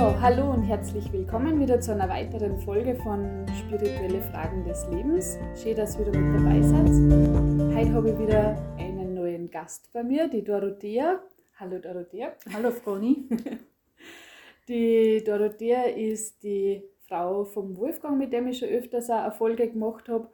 hallo 0.00 0.50
und 0.50 0.62
herzlich 0.62 1.12
willkommen 1.12 1.60
wieder 1.60 1.78
zu 1.78 1.92
einer 1.92 2.08
weiteren 2.08 2.56
Folge 2.56 2.94
von 2.94 3.44
Spirituelle 3.58 4.22
Fragen 4.22 4.64
des 4.64 4.88
Lebens. 4.88 5.36
Schön, 5.54 5.76
dass 5.76 5.98
ihr 5.98 6.06
wieder 6.06 6.18
mit 6.18 6.40
dabei 6.40 6.62
seid. 6.62 7.76
Heute 7.76 7.92
habe 7.92 8.10
ich 8.10 8.18
wieder 8.18 8.56
einen 8.78 9.12
neuen 9.12 9.50
Gast 9.50 9.92
bei 9.92 10.02
mir, 10.02 10.26
die 10.26 10.42
Dorothea. 10.42 11.22
Hallo 11.56 11.78
Dorothea. 11.78 12.32
Hallo 12.50 12.70
Froni. 12.70 13.28
Die 14.68 15.22
Dorothea 15.22 15.82
ist 15.82 16.44
die 16.44 16.82
Frau 17.06 17.44
vom 17.44 17.76
Wolfgang, 17.76 18.16
mit 18.16 18.32
dem 18.32 18.46
ich 18.46 18.58
schon 18.58 18.68
öfters 18.68 19.10
auch 19.10 19.24
Erfolge 19.24 19.68
gemacht 19.68 20.08
habe. 20.08 20.30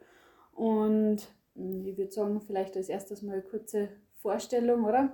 Und 0.53 1.27
hm, 1.55 1.85
ich 1.85 1.97
würde 1.97 2.11
sagen, 2.11 2.39
vielleicht 2.39 2.77
als 2.77 2.87
erstes 2.87 3.21
mal 3.21 3.33
eine 3.33 3.41
kurze 3.41 3.89
Vorstellung, 4.21 4.85
oder? 4.85 5.11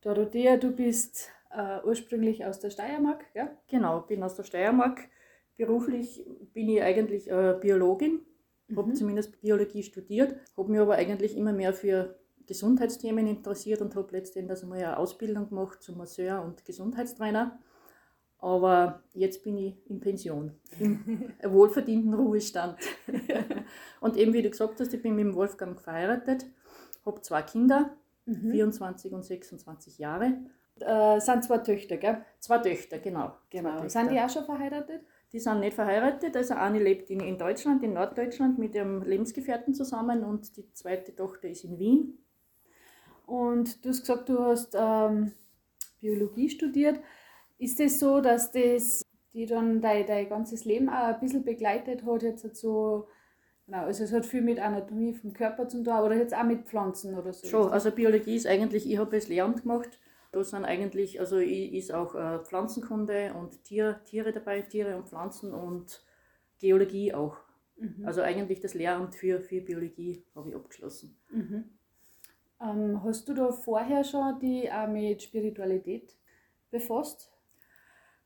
Dorothea, 0.00 0.56
du 0.56 0.70
bist 0.70 1.28
äh, 1.54 1.80
ursprünglich 1.84 2.44
aus 2.44 2.60
der 2.60 2.70
Steiermark, 2.70 3.24
ja? 3.34 3.50
Genau, 3.68 4.00
bin 4.00 4.22
aus 4.22 4.34
der 4.34 4.44
Steiermark. 4.44 5.08
Beruflich 5.56 6.24
bin 6.52 6.68
ich 6.68 6.82
eigentlich 6.82 7.30
äh, 7.30 7.56
Biologin, 7.60 8.20
mhm. 8.68 8.76
habe 8.76 8.92
zumindest 8.94 9.40
Biologie 9.40 9.82
studiert, 9.82 10.34
habe 10.56 10.70
mich 10.70 10.80
aber 10.80 10.94
eigentlich 10.94 11.36
immer 11.36 11.52
mehr 11.52 11.74
für 11.74 12.18
Gesundheitsthemen 12.46 13.26
interessiert 13.26 13.80
und 13.82 13.94
habe 13.94 14.12
letztendlich 14.12 14.62
einmal 14.62 14.78
eine 14.78 14.96
Ausbildung 14.96 15.48
gemacht 15.48 15.82
zum 15.82 15.98
Masseur 15.98 16.42
und 16.42 16.64
Gesundheitstrainer. 16.64 17.58
Aber 18.38 19.04
jetzt 19.12 19.44
bin 19.44 19.56
ich 19.56 19.88
in 19.88 20.00
Pension, 20.00 20.52
im 20.80 21.32
wohlverdienten 21.44 22.12
Ruhestand. 22.12 22.76
und 24.00 24.16
eben, 24.16 24.32
wie 24.32 24.42
du 24.42 24.50
gesagt 24.50 24.80
hast, 24.80 24.92
ich 24.92 25.00
bin 25.00 25.14
mit 25.14 25.26
dem 25.26 25.34
Wolfgang 25.34 25.80
verheiratet, 25.80 26.46
habe 27.06 27.20
zwei 27.20 27.42
Kinder, 27.42 27.96
mhm. 28.26 28.50
24 28.50 29.12
und 29.12 29.24
26 29.24 29.98
Jahre 29.98 30.38
äh, 30.80 31.20
sind 31.20 31.44
zwei 31.44 31.58
Töchter, 31.58 31.96
gell? 31.96 32.24
Zwei 32.38 32.58
Töchter, 32.58 32.98
genau. 32.98 33.32
genau. 33.50 33.86
Sind 33.88 34.10
die 34.10 34.20
auch 34.20 34.30
schon 34.30 34.44
verheiratet? 34.44 35.02
Die 35.32 35.40
sind 35.40 35.60
nicht 35.60 35.74
verheiratet. 35.74 36.36
Also 36.36 36.54
eine 36.54 36.78
lebt 36.78 37.10
in, 37.10 37.20
in 37.20 37.38
Deutschland, 37.38 37.82
in 37.82 37.94
Norddeutschland 37.94 38.58
mit 38.58 38.74
ihrem 38.74 39.02
Lebensgefährten 39.02 39.74
zusammen 39.74 40.24
und 40.24 40.56
die 40.56 40.70
zweite 40.72 41.14
Tochter 41.14 41.48
ist 41.48 41.64
in 41.64 41.78
Wien. 41.78 42.18
Und 43.26 43.84
du 43.84 43.90
hast 43.90 44.00
gesagt, 44.00 44.28
du 44.28 44.38
hast 44.40 44.76
ähm, 44.78 45.32
Biologie 46.00 46.50
studiert. 46.50 47.00
Ist 47.58 47.80
es 47.80 47.92
das 47.92 48.00
so, 48.00 48.20
dass 48.20 48.50
das 48.50 49.02
die 49.34 49.46
dann 49.46 49.80
dein, 49.80 50.06
dein 50.06 50.28
ganzes 50.28 50.64
Leben 50.64 50.88
auch 50.88 51.14
ein 51.14 51.20
bisschen 51.20 51.44
begleitet 51.44 52.04
hat, 52.04 52.22
jetzt 52.22 52.56
so, 52.56 53.08
genau, 53.66 53.84
also 53.84 54.04
es 54.04 54.12
hat 54.12 54.26
viel 54.26 54.42
mit 54.42 54.58
Anatomie 54.58 55.14
vom 55.14 55.32
Körper 55.32 55.68
zu 55.68 55.82
tun, 55.82 55.94
oder 55.94 56.16
jetzt 56.16 56.34
auch 56.34 56.44
mit 56.44 56.66
Pflanzen 56.66 57.14
oder 57.18 57.32
so? 57.32 57.46
Schon, 57.46 57.70
also 57.70 57.90
Biologie 57.90 58.36
ist 58.36 58.46
eigentlich, 58.46 58.90
ich 58.90 58.98
habe 58.98 59.16
es 59.16 59.28
Lehramt 59.28 59.62
gemacht 59.62 59.98
da 60.32 60.42
sind 60.42 60.64
eigentlich, 60.64 61.20
also 61.20 61.38
ist 61.38 61.92
auch 61.92 62.14
äh, 62.14 62.38
Pflanzenkunde 62.40 63.34
und 63.34 63.62
Tier, 63.64 64.00
Tiere 64.04 64.32
dabei, 64.32 64.62
Tiere 64.62 64.96
und 64.96 65.08
Pflanzen 65.08 65.52
und 65.52 66.02
Geologie 66.58 67.12
auch. 67.12 67.36
Mhm. 67.76 68.06
Also 68.06 68.22
eigentlich 68.22 68.60
das 68.60 68.74
Lehramt 68.74 69.14
für, 69.14 69.40
für 69.40 69.60
Biologie 69.60 70.24
habe 70.34 70.48
ich 70.48 70.56
abgeschlossen. 70.56 71.16
Mhm. 71.30 71.64
Ähm, 72.62 73.02
hast 73.04 73.28
du 73.28 73.34
da 73.34 73.52
vorher 73.52 74.04
schon 74.04 74.38
die 74.40 74.70
auch 74.72 74.88
mit 74.88 75.22
Spiritualität 75.22 76.16
befasst? 76.70 77.30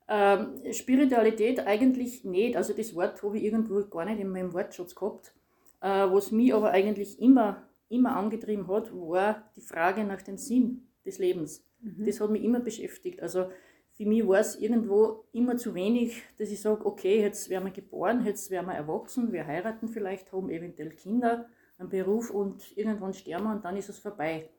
Ähm, 0.09 0.61
Spiritualität 0.73 1.67
eigentlich 1.67 2.25
nicht. 2.25 2.57
Also 2.57 2.73
das 2.73 2.95
Wort 2.95 3.21
habe 3.23 3.39
ich 3.39 3.45
irgendwo 3.45 3.85
gar 3.87 4.05
nicht 4.05 4.21
in 4.21 4.29
meinem 4.29 4.53
Wortschatz 4.53 4.95
gehabt. 4.95 5.35
Äh, 5.81 5.89
was 5.89 6.31
mich 6.31 6.55
aber 6.55 6.71
eigentlich 6.71 7.21
immer, 7.21 7.65
immer 7.89 8.17
angetrieben 8.17 8.69
hat, 8.69 8.93
war 8.93 9.51
die 9.57 9.61
Frage 9.63 10.05
nach 10.05 10.23
dem 10.23 10.39
Sinn 10.39 10.87
des 11.05 11.19
Lebens. 11.19 11.67
Mhm. 11.87 12.05
Das 12.05 12.21
hat 12.21 12.31
mich 12.31 12.43
immer 12.43 12.61
beschäftigt. 12.61 13.23
Also 13.23 13.47
für 13.95 14.07
mich 14.07 14.27
war 14.27 14.41
es 14.41 14.57
irgendwo 14.57 15.25
immer 15.33 15.57
zu 15.57 15.75
wenig, 15.75 16.23
dass 16.39 16.51
ich 16.51 16.61
sage, 16.61 16.85
okay, 16.85 17.21
jetzt 17.21 17.49
werden 17.49 17.65
wir 17.65 17.73
geboren, 17.73 18.27
jetzt 18.27 18.51
werden 18.51 18.67
wir 18.67 18.75
erwachsen, 18.75 19.33
wir 19.33 19.47
heiraten 19.47 19.89
vielleicht, 19.89 20.33
haben 20.33 20.51
eventuell 20.51 20.91
Kinder, 20.91 21.49
einen 21.79 21.89
Beruf 21.89 22.31
und 22.31 22.77
irgendwann 22.77 23.15
sterben 23.15 23.45
wir 23.45 23.53
und 23.53 23.65
dann 23.65 23.77
ist 23.77 23.89
es 23.89 23.99
vorbei. 23.99 24.51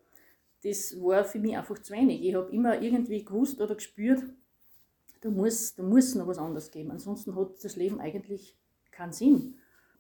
Das 0.64 1.00
war 1.00 1.24
für 1.24 1.40
mich 1.40 1.56
einfach 1.56 1.78
zu 1.80 1.94
wenig. 1.94 2.24
Ich 2.24 2.34
habe 2.34 2.52
immer 2.52 2.82
irgendwie 2.82 3.24
gewusst 3.24 3.62
oder 3.62 3.76
gespürt, 3.76 4.24
da 5.22 5.30
muss, 5.30 5.76
da 5.76 5.84
muss 5.84 6.16
noch 6.16 6.28
was 6.28 6.38
anderes 6.38 6.72
geben. 6.72 6.92
Ansonsten 6.92 7.36
hat 7.36 7.64
das 7.64 7.76
Leben 7.76 8.00
eigentlich 8.00 8.56
keinen 8.92 9.14
Sinn. 9.14 9.56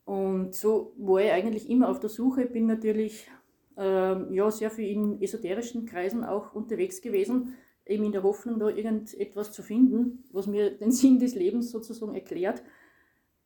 Und 0.06 0.56
so 0.56 0.94
war 0.98 1.22
ich 1.22 1.32
eigentlich 1.32 1.70
immer 1.70 1.90
auf 1.90 2.00
der 2.00 2.10
Suche, 2.10 2.46
bin 2.46 2.66
natürlich 2.66 3.30
ähm, 3.78 4.34
ja, 4.34 4.50
sehr 4.50 4.72
viel 4.72 4.90
in 4.90 5.22
esoterischen 5.22 5.86
Kreisen 5.86 6.24
auch 6.24 6.54
unterwegs 6.54 7.02
gewesen, 7.02 7.56
eben 7.86 8.06
in 8.06 8.12
der 8.12 8.24
Hoffnung, 8.24 8.60
da 8.60 8.70
irgendetwas 8.70 9.52
zu 9.52 9.62
finden, 9.62 10.24
was 10.32 10.48
mir 10.48 10.72
den 10.78 10.92
Sinn 10.92 11.20
des 11.20 11.36
Lebens 11.36 11.72
sozusagen 11.72 12.16
erklärt. 12.16 12.64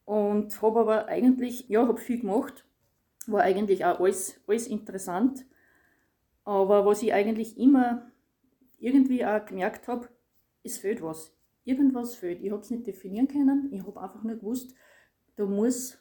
Und 0.05 0.61
habe 0.61 0.79
aber 0.79 1.07
eigentlich, 1.07 1.69
ja, 1.69 1.87
habe 1.87 1.99
viel 1.99 2.21
gemacht, 2.21 2.65
war 3.27 3.41
eigentlich 3.41 3.85
auch 3.85 3.99
alles, 3.99 4.41
alles 4.47 4.67
interessant. 4.67 5.45
Aber 6.43 6.85
was 6.85 7.03
ich 7.03 7.13
eigentlich 7.13 7.57
immer 7.57 8.11
irgendwie 8.79 9.25
auch 9.25 9.45
gemerkt 9.45 9.87
habe, 9.87 10.09
es 10.63 10.77
fehlt 10.77 11.01
was. 11.01 11.35
Irgendwas 11.63 12.15
fehlt. 12.15 12.41
Ich 12.41 12.51
habe 12.51 12.61
es 12.61 12.71
nicht 12.71 12.87
definieren 12.87 13.27
können. 13.27 13.69
Ich 13.71 13.85
habe 13.85 14.01
einfach 14.01 14.23
nur 14.23 14.35
gewusst, 14.35 14.73
da 15.35 15.45
muss, 15.45 15.99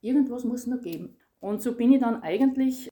irgendwas 0.00 0.44
muss 0.44 0.66
noch 0.66 0.80
geben. 0.80 1.16
Und 1.40 1.60
so 1.62 1.74
bin 1.74 1.92
ich 1.92 2.00
dann 2.00 2.22
eigentlich 2.22 2.89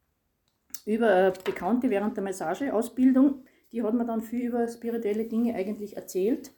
über 0.89 1.09
eine 1.09 1.33
Bekannte 1.45 1.91
während 1.91 2.17
der 2.17 2.25
Massageausbildung, 2.25 3.45
die 3.73 3.83
hat 3.83 3.93
mir 3.93 4.07
dann 4.07 4.23
viel 4.23 4.47
über 4.47 4.67
spirituelle 4.67 5.27
Dinge 5.27 5.55
eigentlich 5.55 5.99
erzählt. 5.99 6.51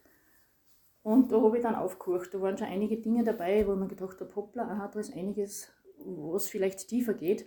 Und 1.03 1.33
da 1.33 1.41
habe 1.41 1.57
ich 1.57 1.63
dann 1.63 1.75
aufgehört. 1.75 2.33
Da 2.33 2.41
waren 2.41 2.57
schon 2.57 2.67
einige 2.67 2.95
Dinge 2.95 3.25
dabei, 3.25 3.67
wo 3.67 3.75
man 3.75 3.89
gedacht 3.89 4.21
habe, 4.21 4.33
hoppla, 4.33 4.63
aha, 4.63 4.87
da 4.87 4.99
ist 5.01 5.13
einiges, 5.13 5.69
was 5.97 6.47
vielleicht 6.47 6.87
tiefer 6.87 7.13
geht. 7.13 7.45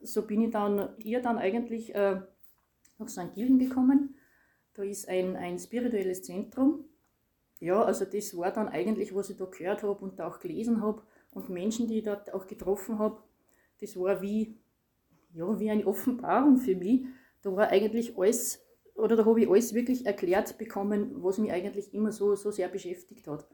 So 0.00 0.26
bin 0.26 0.42
ich 0.42 0.50
dann 0.50 0.88
ihr 0.98 1.22
dann 1.22 1.38
eigentlich 1.38 1.94
äh, 1.94 2.20
nach 2.98 3.08
St. 3.08 3.32
Gilgen 3.34 3.60
gekommen. 3.60 4.16
Da 4.72 4.82
ist 4.82 5.08
ein, 5.08 5.36
ein 5.36 5.56
spirituelles 5.60 6.24
Zentrum. 6.24 6.84
Ja, 7.60 7.80
also 7.84 8.04
das 8.04 8.36
war 8.36 8.50
dann 8.50 8.68
eigentlich, 8.68 9.14
was 9.14 9.30
ich 9.30 9.36
da 9.36 9.44
gehört 9.44 9.84
habe 9.84 10.04
und 10.04 10.20
auch 10.20 10.40
gelesen 10.40 10.82
habe 10.82 11.02
und 11.30 11.48
Menschen, 11.48 11.86
die 11.86 11.98
ich 11.98 12.04
dort 12.04 12.34
auch 12.34 12.48
getroffen 12.48 12.98
habe. 12.98 13.22
Das 13.80 13.96
war 13.96 14.20
wie 14.20 14.58
ja, 15.34 15.58
wie 15.58 15.70
eine 15.70 15.86
Offenbarung 15.86 16.56
für 16.56 16.76
mich. 16.76 17.02
Da 17.42 17.54
war 17.54 17.68
eigentlich 17.68 18.16
alles, 18.16 18.64
oder 18.94 19.16
da 19.16 19.24
habe 19.24 19.40
ich 19.42 19.48
alles 19.48 19.74
wirklich 19.74 20.06
erklärt 20.06 20.56
bekommen, 20.56 21.22
was 21.22 21.38
mich 21.38 21.52
eigentlich 21.52 21.92
immer 21.92 22.12
so, 22.12 22.34
so 22.36 22.50
sehr 22.50 22.68
beschäftigt 22.68 23.26
hat. 23.26 23.46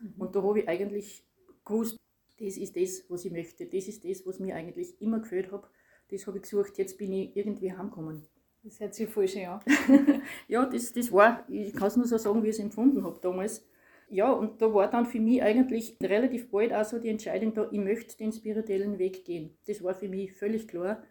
Mhm. 0.00 0.14
Und 0.18 0.36
da 0.36 0.42
habe 0.42 0.60
ich 0.60 0.68
eigentlich 0.68 1.24
gewusst, 1.64 1.96
das 2.38 2.56
ist 2.56 2.76
das, 2.76 3.04
was 3.08 3.24
ich 3.24 3.32
möchte. 3.32 3.66
Das 3.66 3.88
ist 3.88 4.04
das, 4.04 4.26
was 4.26 4.38
mir 4.38 4.54
eigentlich 4.54 5.00
immer 5.00 5.20
gefällt 5.20 5.50
habe. 5.50 5.66
Das 6.10 6.26
habe 6.26 6.38
ich 6.38 6.42
gesucht. 6.42 6.78
Jetzt 6.78 6.98
bin 6.98 7.12
ich 7.12 7.36
irgendwie 7.36 7.72
heimgekommen. 7.72 8.22
Das 8.62 8.80
hört 8.80 8.94
sich 8.94 9.08
voll 9.08 9.28
schön 9.28 9.46
an. 9.46 9.60
ja, 10.48 10.66
das, 10.66 10.92
das 10.92 11.12
war, 11.12 11.44
ich 11.48 11.72
kann 11.72 11.88
es 11.88 11.96
nur 11.96 12.06
so 12.06 12.18
sagen, 12.18 12.42
wie 12.42 12.48
ich 12.48 12.56
es 12.56 12.60
empfunden 12.60 13.04
habe 13.04 13.18
damals. 13.20 13.66
Ja, 14.10 14.32
und 14.32 14.62
da 14.62 14.72
war 14.72 14.88
dann 14.88 15.06
für 15.06 15.20
mich 15.20 15.42
eigentlich 15.42 15.96
relativ 16.02 16.50
bald 16.50 16.72
auch 16.72 16.84
so 16.84 16.98
die 16.98 17.08
Entscheidung 17.08 17.52
da, 17.54 17.68
ich 17.70 17.78
möchte 17.78 18.16
den 18.16 18.32
spirituellen 18.32 18.98
Weg 18.98 19.24
gehen. 19.24 19.56
Das 19.66 19.82
war 19.82 19.94
für 19.94 20.08
mich 20.08 20.32
völlig 20.32 20.66
klar. 20.66 21.02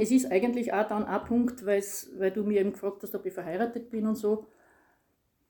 Es 0.00 0.10
ist 0.10 0.30
eigentlich 0.30 0.72
auch 0.72 0.86
dann 0.86 1.04
ein 1.04 1.24
Punkt, 1.24 1.64
weil 1.64 1.82
du 2.32 2.44
mir 2.44 2.60
eben 2.60 2.72
gefragt 2.72 3.02
hast, 3.02 3.14
ob 3.14 3.26
ich 3.26 3.32
verheiratet 3.32 3.90
bin 3.90 4.06
und 4.06 4.16
so, 4.16 4.46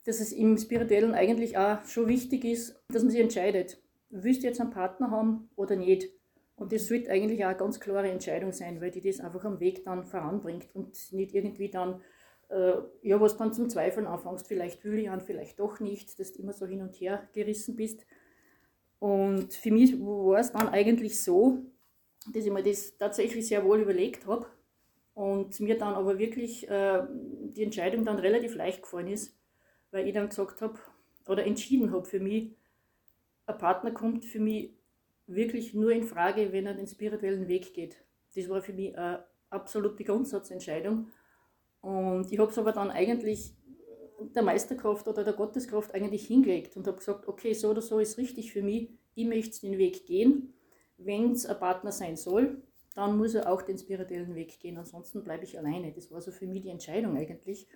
dass 0.04 0.20
es 0.20 0.32
im 0.32 0.56
Spirituellen 0.56 1.14
eigentlich 1.14 1.58
auch 1.58 1.84
schon 1.86 2.08
wichtig 2.08 2.44
ist, 2.44 2.82
dass 2.88 3.02
man 3.02 3.10
sich 3.10 3.20
entscheidet, 3.20 3.78
willst 4.10 4.42
du 4.42 4.46
jetzt 4.46 4.60
einen 4.60 4.70
Partner 4.70 5.10
haben 5.10 5.50
oder 5.56 5.76
nicht. 5.76 6.08
Und 6.56 6.72
das 6.72 6.88
sollte 6.88 7.10
eigentlich 7.10 7.44
auch 7.44 7.50
eine 7.50 7.58
ganz 7.58 7.78
klare 7.78 8.10
Entscheidung 8.10 8.52
sein, 8.52 8.80
weil 8.80 8.90
die 8.90 9.00
das 9.00 9.20
einfach 9.20 9.44
am 9.44 9.60
Weg 9.60 9.84
dann 9.84 10.04
voranbringt 10.04 10.74
und 10.74 11.12
nicht 11.12 11.34
irgendwie 11.34 11.70
dann, 11.70 12.00
äh, 12.48 12.72
ja, 13.02 13.20
was 13.20 13.36
dann 13.36 13.52
zum 13.52 13.68
Zweifeln 13.68 14.06
anfängst, 14.06 14.48
vielleicht 14.48 14.84
will 14.84 14.98
ich 14.98 15.10
an, 15.10 15.20
vielleicht 15.20 15.60
doch 15.60 15.78
nicht, 15.78 16.18
dass 16.18 16.32
du 16.32 16.42
immer 16.42 16.52
so 16.52 16.66
hin 16.66 16.80
und 16.80 16.94
her 16.96 17.28
gerissen 17.32 17.76
bist. 17.76 18.06
Und 18.98 19.54
für 19.54 19.70
mich 19.70 20.00
war 20.00 20.40
es 20.40 20.52
dann 20.52 20.68
eigentlich 20.68 21.22
so, 21.22 21.58
dass 22.32 22.44
ich 22.44 22.52
mir 22.52 22.62
das 22.62 22.96
tatsächlich 22.96 23.46
sehr 23.46 23.64
wohl 23.64 23.80
überlegt 23.80 24.26
habe 24.26 24.46
und 25.14 25.58
mir 25.60 25.76
dann 25.76 25.94
aber 25.94 26.18
wirklich 26.18 26.68
äh, 26.68 27.02
die 27.10 27.62
Entscheidung 27.62 28.04
dann 28.04 28.18
relativ 28.18 28.54
leicht 28.54 28.82
gefallen 28.82 29.08
ist, 29.08 29.36
weil 29.90 30.06
ich 30.06 30.14
dann 30.14 30.28
gesagt 30.28 30.60
habe 30.60 30.78
oder 31.26 31.44
entschieden 31.44 31.92
habe 31.92 32.04
für 32.04 32.20
mich, 32.20 32.52
ein 33.46 33.58
Partner 33.58 33.90
kommt 33.90 34.24
für 34.24 34.40
mich 34.40 34.70
wirklich 35.26 35.74
nur 35.74 35.90
in 35.90 36.04
Frage, 36.04 36.52
wenn 36.52 36.66
er 36.66 36.74
den 36.74 36.86
spirituellen 36.86 37.48
Weg 37.48 37.74
geht. 37.74 37.96
Das 38.34 38.48
war 38.48 38.62
für 38.62 38.72
mich 38.72 38.96
eine 38.96 39.24
absolute 39.50 40.04
Grundsatzentscheidung. 40.04 41.08
Und 41.80 42.30
ich 42.32 42.38
habe 42.38 42.50
es 42.50 42.58
aber 42.58 42.72
dann 42.72 42.90
eigentlich 42.90 43.54
der 44.20 44.42
Meisterkraft 44.42 45.06
oder 45.08 45.24
der 45.24 45.32
Gotteskraft 45.32 45.94
eigentlich 45.94 46.26
hingelegt 46.26 46.76
und 46.76 46.86
habe 46.86 46.98
gesagt, 46.98 47.28
okay, 47.28 47.52
so 47.54 47.70
oder 47.70 47.82
so 47.82 47.98
ist 47.98 48.18
richtig 48.18 48.52
für 48.52 48.62
mich, 48.62 48.90
ich 49.14 49.26
möchte 49.26 49.60
den 49.60 49.78
Weg 49.78 50.06
gehen 50.06 50.54
wenn 50.98 51.32
es 51.32 51.46
ein 51.46 51.58
Partner 51.58 51.92
sein 51.92 52.16
soll, 52.16 52.62
dann 52.94 53.16
muss 53.16 53.34
er 53.34 53.50
auch 53.50 53.62
den 53.62 53.78
spirituellen 53.78 54.34
Weg 54.34 54.58
gehen. 54.60 54.76
Ansonsten 54.76 55.22
bleibe 55.22 55.44
ich 55.44 55.58
alleine. 55.58 55.92
Das 55.92 56.10
war 56.10 56.20
so 56.20 56.32
für 56.32 56.46
mich 56.46 56.62
die 56.62 56.70
Entscheidung 56.70 57.16
eigentlich. 57.16 57.68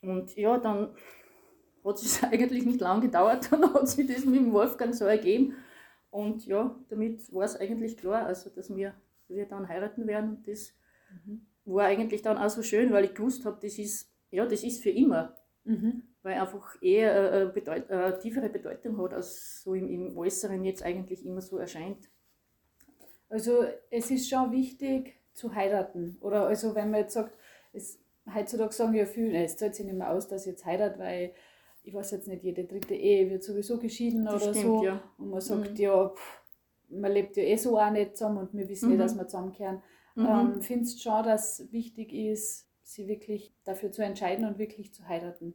Und 0.00 0.36
ja, 0.36 0.58
dann 0.58 0.94
hat 1.84 1.96
es 1.96 2.22
eigentlich 2.22 2.64
nicht 2.64 2.80
lange 2.80 3.02
gedauert, 3.02 3.48
dann 3.50 3.74
hat 3.74 3.88
sich 3.88 4.06
das 4.06 4.24
mit 4.24 4.36
dem 4.36 4.52
Wolfgang 4.52 4.94
so 4.94 5.04
ergeben. 5.04 5.56
Und 6.10 6.46
ja, 6.46 6.74
damit 6.88 7.32
war 7.32 7.44
es 7.44 7.56
eigentlich 7.56 7.96
klar, 7.96 8.26
also 8.26 8.48
dass 8.50 8.74
wir, 8.74 8.94
wir 9.28 9.46
dann 9.46 9.68
heiraten 9.68 10.06
werden. 10.06 10.36
Und 10.36 10.48
das 10.48 10.72
mhm. 11.26 11.46
war 11.64 11.86
eigentlich 11.86 12.22
dann 12.22 12.38
auch 12.38 12.48
so 12.48 12.62
schön, 12.62 12.92
weil 12.92 13.06
ich 13.06 13.14
gewusst 13.14 13.44
habe, 13.44 13.58
das 13.60 13.78
ist, 13.78 14.10
ja, 14.30 14.46
das 14.46 14.62
ist 14.62 14.82
für 14.82 14.90
immer. 14.90 15.36
Mhm. 15.64 16.04
Weil 16.22 16.40
einfach 16.40 16.80
eher 16.80 17.32
eine, 17.32 17.46
Bedeut 17.46 17.90
eine 17.90 18.18
tiefere 18.18 18.48
Bedeutung 18.48 18.98
hat, 19.02 19.14
als 19.14 19.62
so 19.62 19.74
im, 19.74 19.88
im 19.88 20.16
Äußeren 20.16 20.64
jetzt 20.64 20.82
eigentlich 20.82 21.26
immer 21.26 21.40
so 21.40 21.58
erscheint. 21.58 22.08
Also 23.28 23.64
es 23.90 24.10
ist 24.10 24.28
schon 24.28 24.52
wichtig 24.52 25.14
zu 25.34 25.54
heiraten. 25.54 26.16
Oder 26.20 26.46
also 26.46 26.74
wenn 26.74 26.90
man 26.90 27.00
jetzt 27.00 27.14
sagt, 27.14 27.36
es, 27.72 28.00
heutzutage 28.32 28.72
sagen 28.72 28.94
ja 28.94 29.06
viele, 29.06 29.44
es 29.44 29.56
zahlt 29.56 29.74
sich 29.74 29.84
nicht 29.84 29.96
mehr 29.96 30.10
aus, 30.10 30.28
dass 30.28 30.46
ich 30.46 30.52
jetzt 30.52 30.64
heirate, 30.64 30.98
weil 30.98 31.32
ich 31.82 31.94
weiß 31.94 32.10
jetzt 32.10 32.28
nicht, 32.28 32.42
jede 32.42 32.64
dritte 32.64 32.94
Ehe 32.94 33.30
wird 33.30 33.42
sowieso 33.42 33.78
geschieden 33.78 34.24
das 34.24 34.42
oder 34.42 34.54
stimmt, 34.54 34.64
so. 34.64 34.84
Ja. 34.84 35.02
Und 35.18 35.30
man 35.30 35.40
sagt, 35.40 35.70
mhm. 35.70 35.76
ja, 35.76 36.08
pff, 36.08 36.42
man 36.90 37.12
lebt 37.12 37.36
ja 37.36 37.44
eh 37.44 37.56
so 37.56 37.78
auch 37.78 37.90
nicht 37.90 38.16
zusammen 38.16 38.38
und 38.38 38.54
wir 38.54 38.68
wissen 38.68 38.88
mhm. 38.88 38.96
eh, 38.96 38.98
dass 38.98 39.16
wir 39.16 39.26
zusammenkehren. 39.26 39.82
Mhm. 40.14 40.26
Ähm, 40.26 40.62
Findest 40.62 41.02
schon, 41.02 41.24
dass 41.24 41.60
es 41.60 41.72
wichtig 41.72 42.12
ist, 42.12 42.66
sich 42.82 43.06
wirklich 43.06 43.52
dafür 43.64 43.92
zu 43.92 44.02
entscheiden 44.02 44.46
und 44.46 44.58
wirklich 44.58 44.92
zu 44.92 45.06
heiraten? 45.06 45.54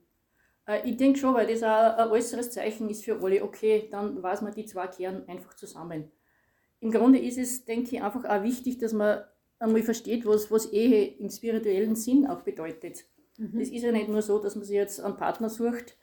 Äh, 0.68 0.90
ich 0.90 0.98
denke 0.98 1.20
schon, 1.20 1.34
weil 1.34 1.48
das 1.48 1.64
auch 1.64 1.98
ein 1.98 2.10
äußeres 2.10 2.52
Zeichen 2.52 2.90
ist 2.90 3.04
für 3.04 3.22
alle, 3.22 3.44
okay, 3.44 3.88
dann 3.92 4.22
weiß 4.22 4.42
man, 4.42 4.54
die 4.54 4.66
zwei 4.66 4.88
kehren 4.88 5.28
einfach 5.28 5.56
zusammen. 5.56 6.12
Im 6.84 6.92
Grunde 6.92 7.18
ist 7.18 7.38
es, 7.38 7.64
denke 7.64 7.96
ich, 7.96 8.04
einfach 8.04 8.26
auch 8.26 8.44
wichtig, 8.44 8.78
dass 8.78 8.92
man 8.92 9.24
einmal 9.58 9.84
versteht, 9.84 10.26
was, 10.26 10.52
was 10.52 10.66
Ehe 10.74 11.16
im 11.18 11.30
spirituellen 11.30 11.96
Sinn 11.96 12.28
auch 12.28 12.42
bedeutet. 12.42 13.06
Mhm. 13.38 13.58
Es 13.58 13.70
ist 13.70 13.84
ja 13.84 13.94
nicht 13.94 14.10
nur 14.10 14.22
so, 14.22 14.38
dass 14.38 14.58
man 14.58 14.66
sich 14.66 14.76
jetzt 14.76 15.00
einen 15.00 15.16
Partner 15.16 15.50
sucht, 15.50 15.96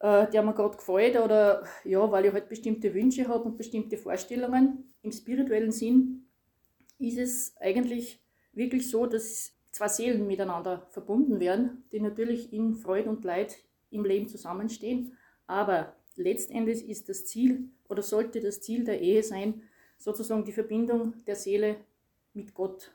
äh, 0.00 0.30
der 0.30 0.42
mir 0.42 0.52
gerade 0.52 0.76
gefällt 0.76 1.16
oder 1.16 1.64
ja, 1.84 2.12
weil 2.12 2.26
ich 2.26 2.32
halt 2.34 2.50
bestimmte 2.50 2.92
Wünsche 2.92 3.26
habe 3.26 3.44
und 3.44 3.56
bestimmte 3.56 3.96
Vorstellungen. 3.96 4.92
Im 5.00 5.12
spirituellen 5.12 5.72
Sinn 5.72 6.26
ist 6.98 7.16
es 7.16 7.56
eigentlich 7.58 8.20
wirklich 8.52 8.90
so, 8.90 9.06
dass 9.06 9.54
zwei 9.72 9.88
Seelen 9.88 10.26
miteinander 10.26 10.86
verbunden 10.90 11.40
werden, 11.40 11.84
die 11.90 12.00
natürlich 12.00 12.52
in 12.52 12.74
Freude 12.74 13.08
und 13.08 13.24
Leid 13.24 13.56
im 13.88 14.04
Leben 14.04 14.28
zusammenstehen. 14.28 15.16
Aber 15.46 15.96
letztendlich 16.16 16.86
ist 16.86 17.08
das 17.08 17.24
Ziel 17.24 17.70
oder 17.88 18.02
sollte 18.02 18.42
das 18.42 18.60
Ziel 18.60 18.84
der 18.84 19.00
Ehe 19.00 19.22
sein, 19.22 19.62
sozusagen 19.98 20.44
die 20.44 20.52
Verbindung 20.52 21.24
der 21.24 21.36
Seele 21.36 21.76
mit 22.34 22.54
Gott 22.54 22.92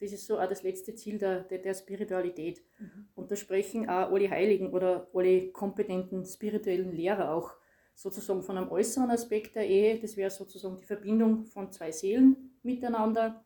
das 0.00 0.12
ist 0.12 0.26
so 0.26 0.38
auch 0.38 0.48
das 0.48 0.62
letzte 0.62 0.94
Ziel 0.94 1.18
der, 1.18 1.40
der, 1.40 1.58
der 1.58 1.74
Spiritualität. 1.74 2.62
Mhm. 2.78 3.08
Und 3.14 3.30
da 3.30 3.36
sprechen 3.36 3.88
auch 3.88 4.10
alle 4.10 4.30
Heiligen 4.30 4.72
oder 4.72 5.08
alle 5.12 5.48
kompetenten 5.48 6.24
spirituellen 6.24 6.92
Lehrer 6.92 7.34
auch 7.34 7.52
sozusagen 7.94 8.42
von 8.42 8.56
einem 8.56 8.70
äußeren 8.70 9.10
Aspekt 9.10 9.56
der 9.56 9.68
Ehe. 9.68 10.00
Das 10.00 10.16
wäre 10.16 10.30
sozusagen 10.30 10.78
die 10.78 10.86
Verbindung 10.86 11.44
von 11.44 11.70
zwei 11.70 11.92
Seelen 11.92 12.54
miteinander. 12.62 13.44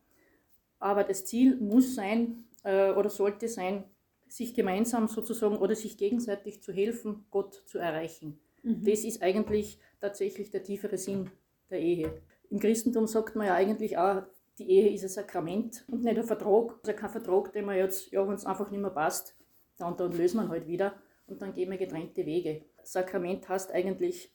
Aber 0.79 1.03
das 1.03 1.25
Ziel 1.25 1.57
muss 1.57 1.97
sein 1.97 2.45
äh, 2.63 2.93
oder 2.93 3.11
sollte 3.11 3.49
sein, 3.49 3.85
sich 4.29 4.55
gemeinsam 4.55 5.09
sozusagen 5.09 5.57
oder 5.57 5.75
sich 5.75 5.97
gegenseitig 5.97 6.63
zu 6.63 6.73
helfen, 6.73 7.25
Gott 7.31 7.63
zu 7.67 7.79
erreichen. 7.79 8.39
Mhm. 8.63 8.85
Das 8.85 9.03
ist 9.03 9.23
eigentlich 9.23 9.81
tatsächlich 10.01 10.51
der 10.51 10.63
tiefere 10.63 10.99
Sinn 10.99 11.31
der 11.69 11.81
Ehe. 11.81 12.23
Im 12.51 12.59
Christentum 12.59 13.07
sagt 13.07 13.37
man 13.37 13.47
ja 13.47 13.55
eigentlich 13.55 13.97
auch, 13.99 14.23
die 14.59 14.71
Ehe 14.71 14.95
ist 14.95 15.03
ein 15.03 15.09
Sakrament 15.09 15.85
und 15.89 16.05
nicht 16.05 16.17
ein 16.17 16.25
Vertrag. 16.25 16.79
Also 16.83 16.93
kein 16.93 17.11
Vertrag, 17.11 17.53
den 17.53 17.65
man 17.65 17.77
jetzt, 17.77 18.11
ja, 18.13 18.27
wenn 18.27 18.35
es 18.35 18.47
einfach 18.47 18.71
nicht 18.71 18.81
mehr 18.81 18.91
passt, 18.91 19.37
dann, 19.79 19.97
dann 19.97 20.13
lösen 20.13 20.41
wir 20.41 20.49
halt 20.49 20.67
wieder 20.67 20.95
und 21.27 21.43
dann 21.43 21.53
gehen 21.55 21.71
wir 21.71 21.79
getrennte 21.79 22.25
Wege. 22.25 22.65
Sakrament 22.83 23.49
heißt 23.49 23.73
eigentlich, 23.73 24.33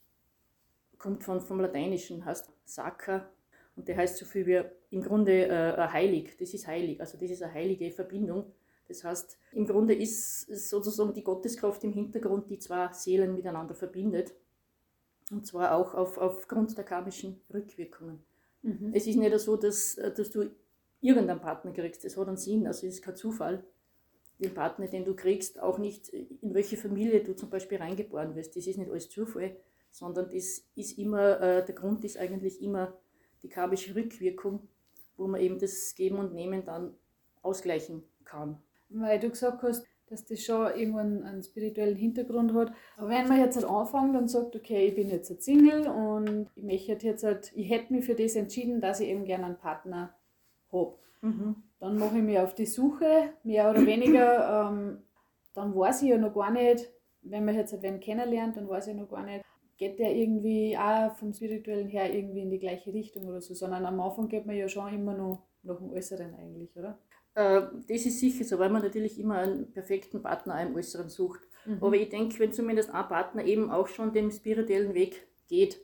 kommt 0.97 1.23
von, 1.23 1.39
vom 1.39 1.61
Lateinischen, 1.61 2.25
heißt 2.25 2.51
Sacra 2.65 3.29
und 3.75 3.87
der 3.87 3.97
heißt 3.97 4.17
so 4.17 4.25
viel 4.25 4.45
wie 4.45 4.61
im 4.91 5.01
Grunde 5.01 5.47
äh, 5.47 5.87
heilig. 5.87 6.35
Das 6.37 6.53
ist 6.53 6.67
heilig, 6.67 6.99
also 6.99 7.17
das 7.17 7.31
ist 7.31 7.41
eine 7.41 7.53
heilige 7.53 7.91
Verbindung. 7.91 8.51
Das 8.87 9.03
heißt, 9.03 9.37
im 9.53 9.67
Grunde 9.67 9.93
ist 9.93 10.47
sozusagen 10.69 11.13
die 11.13 11.23
Gotteskraft 11.23 11.83
im 11.83 11.93
Hintergrund, 11.93 12.49
die 12.49 12.57
zwei 12.57 12.91
Seelen 12.91 13.33
miteinander 13.35 13.75
verbindet. 13.75 14.33
Und 15.29 15.45
zwar 15.45 15.75
auch 15.75 15.93
auf, 15.93 16.17
aufgrund 16.17 16.75
der 16.77 16.83
karmischen 16.83 17.39
Rückwirkungen. 17.53 18.19
Mhm. 18.61 18.91
Es 18.93 19.07
ist 19.07 19.15
nicht 19.15 19.39
so, 19.39 19.55
dass, 19.57 19.95
äh, 19.97 20.13
dass 20.13 20.31
du 20.31 20.49
irgendeinen 21.01 21.39
Partner 21.39 21.71
kriegst. 21.71 22.03
Das 22.03 22.17
hat 22.17 22.27
einen 22.27 22.37
Sinn, 22.37 22.67
also 22.67 22.85
es 22.87 22.95
ist 22.95 23.03
kein 23.03 23.15
Zufall. 23.15 23.63
Den 24.39 24.53
Partner, 24.53 24.87
den 24.87 25.05
du 25.05 25.15
kriegst, 25.15 25.59
auch 25.59 25.77
nicht, 25.77 26.09
in 26.09 26.53
welche 26.53 26.77
Familie 26.77 27.23
du 27.23 27.35
zum 27.35 27.49
Beispiel 27.49 27.77
reingeboren 27.77 28.35
wirst. 28.35 28.55
Das 28.55 28.67
ist 28.67 28.77
nicht 28.77 28.89
alles 28.89 29.09
Zufall, 29.09 29.55
sondern 29.91 30.29
das 30.29 30.63
ist 30.75 30.97
immer, 30.97 31.41
äh, 31.41 31.65
der 31.65 31.75
Grund 31.75 32.05
ist 32.05 32.17
eigentlich 32.17 32.61
immer 32.61 32.97
die 33.43 33.49
karmische 33.49 33.95
Rückwirkung, 33.95 34.67
wo 35.17 35.27
man 35.27 35.41
eben 35.41 35.59
das 35.59 35.93
Geben 35.95 36.17
und 36.17 36.33
Nehmen 36.33 36.63
dann 36.63 36.95
ausgleichen 37.41 38.03
kann. 38.23 38.61
Weil 38.89 39.19
du 39.19 39.29
gesagt 39.29 39.61
hast, 39.63 39.85
dass 40.09 40.25
das 40.25 40.43
schon 40.43 40.75
irgendwann 40.75 41.23
einen 41.23 41.43
spirituellen 41.43 41.95
Hintergrund 41.95 42.53
hat. 42.53 42.71
Aber 42.97 43.09
wenn 43.09 43.27
man 43.27 43.39
jetzt 43.39 43.55
halt 43.55 43.65
anfängt 43.65 44.15
und 44.15 44.27
sagt, 44.29 44.55
okay, 44.55 44.87
ich 44.87 44.95
bin 44.95 45.09
jetzt 45.09 45.29
ein 45.29 45.39
Single 45.39 45.87
und 45.87 46.47
ich 46.55 46.63
möchte 46.63 46.93
jetzt 47.05 47.23
halt, 47.23 47.51
ich 47.55 47.69
hätte 47.69 47.93
mich 47.93 48.05
für 48.05 48.15
das 48.15 48.35
entschieden, 48.35 48.81
dass 48.81 48.99
ich 48.99 49.09
eben 49.09 49.25
gerne 49.25 49.45
einen 49.45 49.57
Partner 49.57 50.13
habe. 50.71 50.95
Mhm. 51.21 51.55
Dann 51.79 51.97
mache 51.97 52.17
ich 52.17 52.23
mich 52.23 52.39
auf 52.39 52.55
die 52.55 52.65
Suche, 52.65 53.33
mehr 53.43 53.69
oder 53.69 53.85
weniger. 53.85 54.69
Ähm, 54.69 55.03
dann 55.53 55.75
weiß 55.75 56.03
ich 56.03 56.09
ja 56.09 56.17
noch 56.17 56.33
gar 56.33 56.51
nicht, 56.51 56.89
wenn 57.21 57.45
man 57.45 57.55
jetzt 57.55 57.73
halt 57.73 57.83
wen 57.83 57.99
kennenlernt, 57.99 58.57
dann 58.57 58.69
weiß 58.69 58.87
ich 58.87 58.95
noch 58.95 59.09
gar 59.09 59.23
nicht, 59.23 59.43
geht 59.77 59.99
der 59.99 60.15
irgendwie 60.15 60.77
auch 60.77 61.15
vom 61.15 61.33
Spirituellen 61.33 61.87
her 61.87 62.13
irgendwie 62.13 62.41
in 62.41 62.49
die 62.49 62.59
gleiche 62.59 62.93
Richtung 62.93 63.25
oder 63.25 63.41
so, 63.41 63.53
sondern 63.53 63.85
am 63.85 63.99
Anfang 63.99 64.27
geht 64.27 64.45
man 64.45 64.55
ja 64.55 64.67
schon 64.67 64.93
immer 64.93 65.13
noch 65.13 65.43
nach 65.63 65.77
dem 65.77 65.91
Äußeren 65.91 66.33
eigentlich, 66.35 66.75
oder? 66.77 66.97
Äh, 67.39 67.61
das 67.87 68.05
ist 68.05 68.19
sicher 68.19 68.43
so, 68.43 68.59
weil 68.59 68.69
man 68.69 68.81
natürlich 68.81 69.17
immer 69.17 69.35
einen 69.35 69.71
perfekten 69.71 70.21
Partner 70.21 70.61
im 70.61 70.75
Äußeren 70.75 71.07
sucht. 71.07 71.39
Mhm. 71.65 71.77
Aber 71.81 71.95
ich 71.95 72.09
denke, 72.09 72.37
wenn 72.39 72.51
zumindest 72.51 72.89
ein 72.89 73.07
Partner 73.07 73.45
eben 73.45 73.71
auch 73.71 73.87
schon 73.87 74.11
den 74.11 74.29
spirituellen 74.29 74.93
Weg 74.93 75.25
geht, 75.47 75.79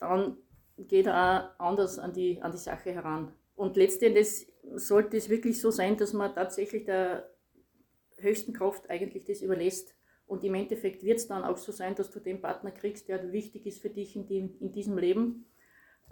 dann 0.00 0.38
geht 0.76 1.06
er 1.06 1.54
auch 1.58 1.66
anders 1.66 2.00
an 2.00 2.12
die, 2.12 2.42
an 2.42 2.50
die 2.50 2.58
Sache 2.58 2.90
heran. 2.90 3.30
Und 3.54 3.76
letztendlich 3.76 4.48
sollte 4.74 5.16
es 5.16 5.28
wirklich 5.28 5.60
so 5.60 5.70
sein, 5.70 5.96
dass 5.96 6.12
man 6.14 6.34
tatsächlich 6.34 6.84
der 6.84 7.30
höchsten 8.16 8.52
Kraft 8.52 8.90
eigentlich 8.90 9.24
das 9.24 9.40
überlässt. 9.40 9.94
Und 10.26 10.42
im 10.42 10.54
Endeffekt 10.54 11.04
wird 11.04 11.18
es 11.18 11.28
dann 11.28 11.44
auch 11.44 11.58
so 11.58 11.70
sein, 11.70 11.94
dass 11.94 12.10
du 12.10 12.18
den 12.18 12.40
Partner 12.40 12.72
kriegst, 12.72 13.08
der 13.08 13.30
wichtig 13.30 13.66
ist 13.66 13.82
für 13.82 13.90
dich 13.90 14.16
in, 14.16 14.26
die, 14.26 14.50
in 14.58 14.72
diesem 14.72 14.98
Leben, 14.98 15.44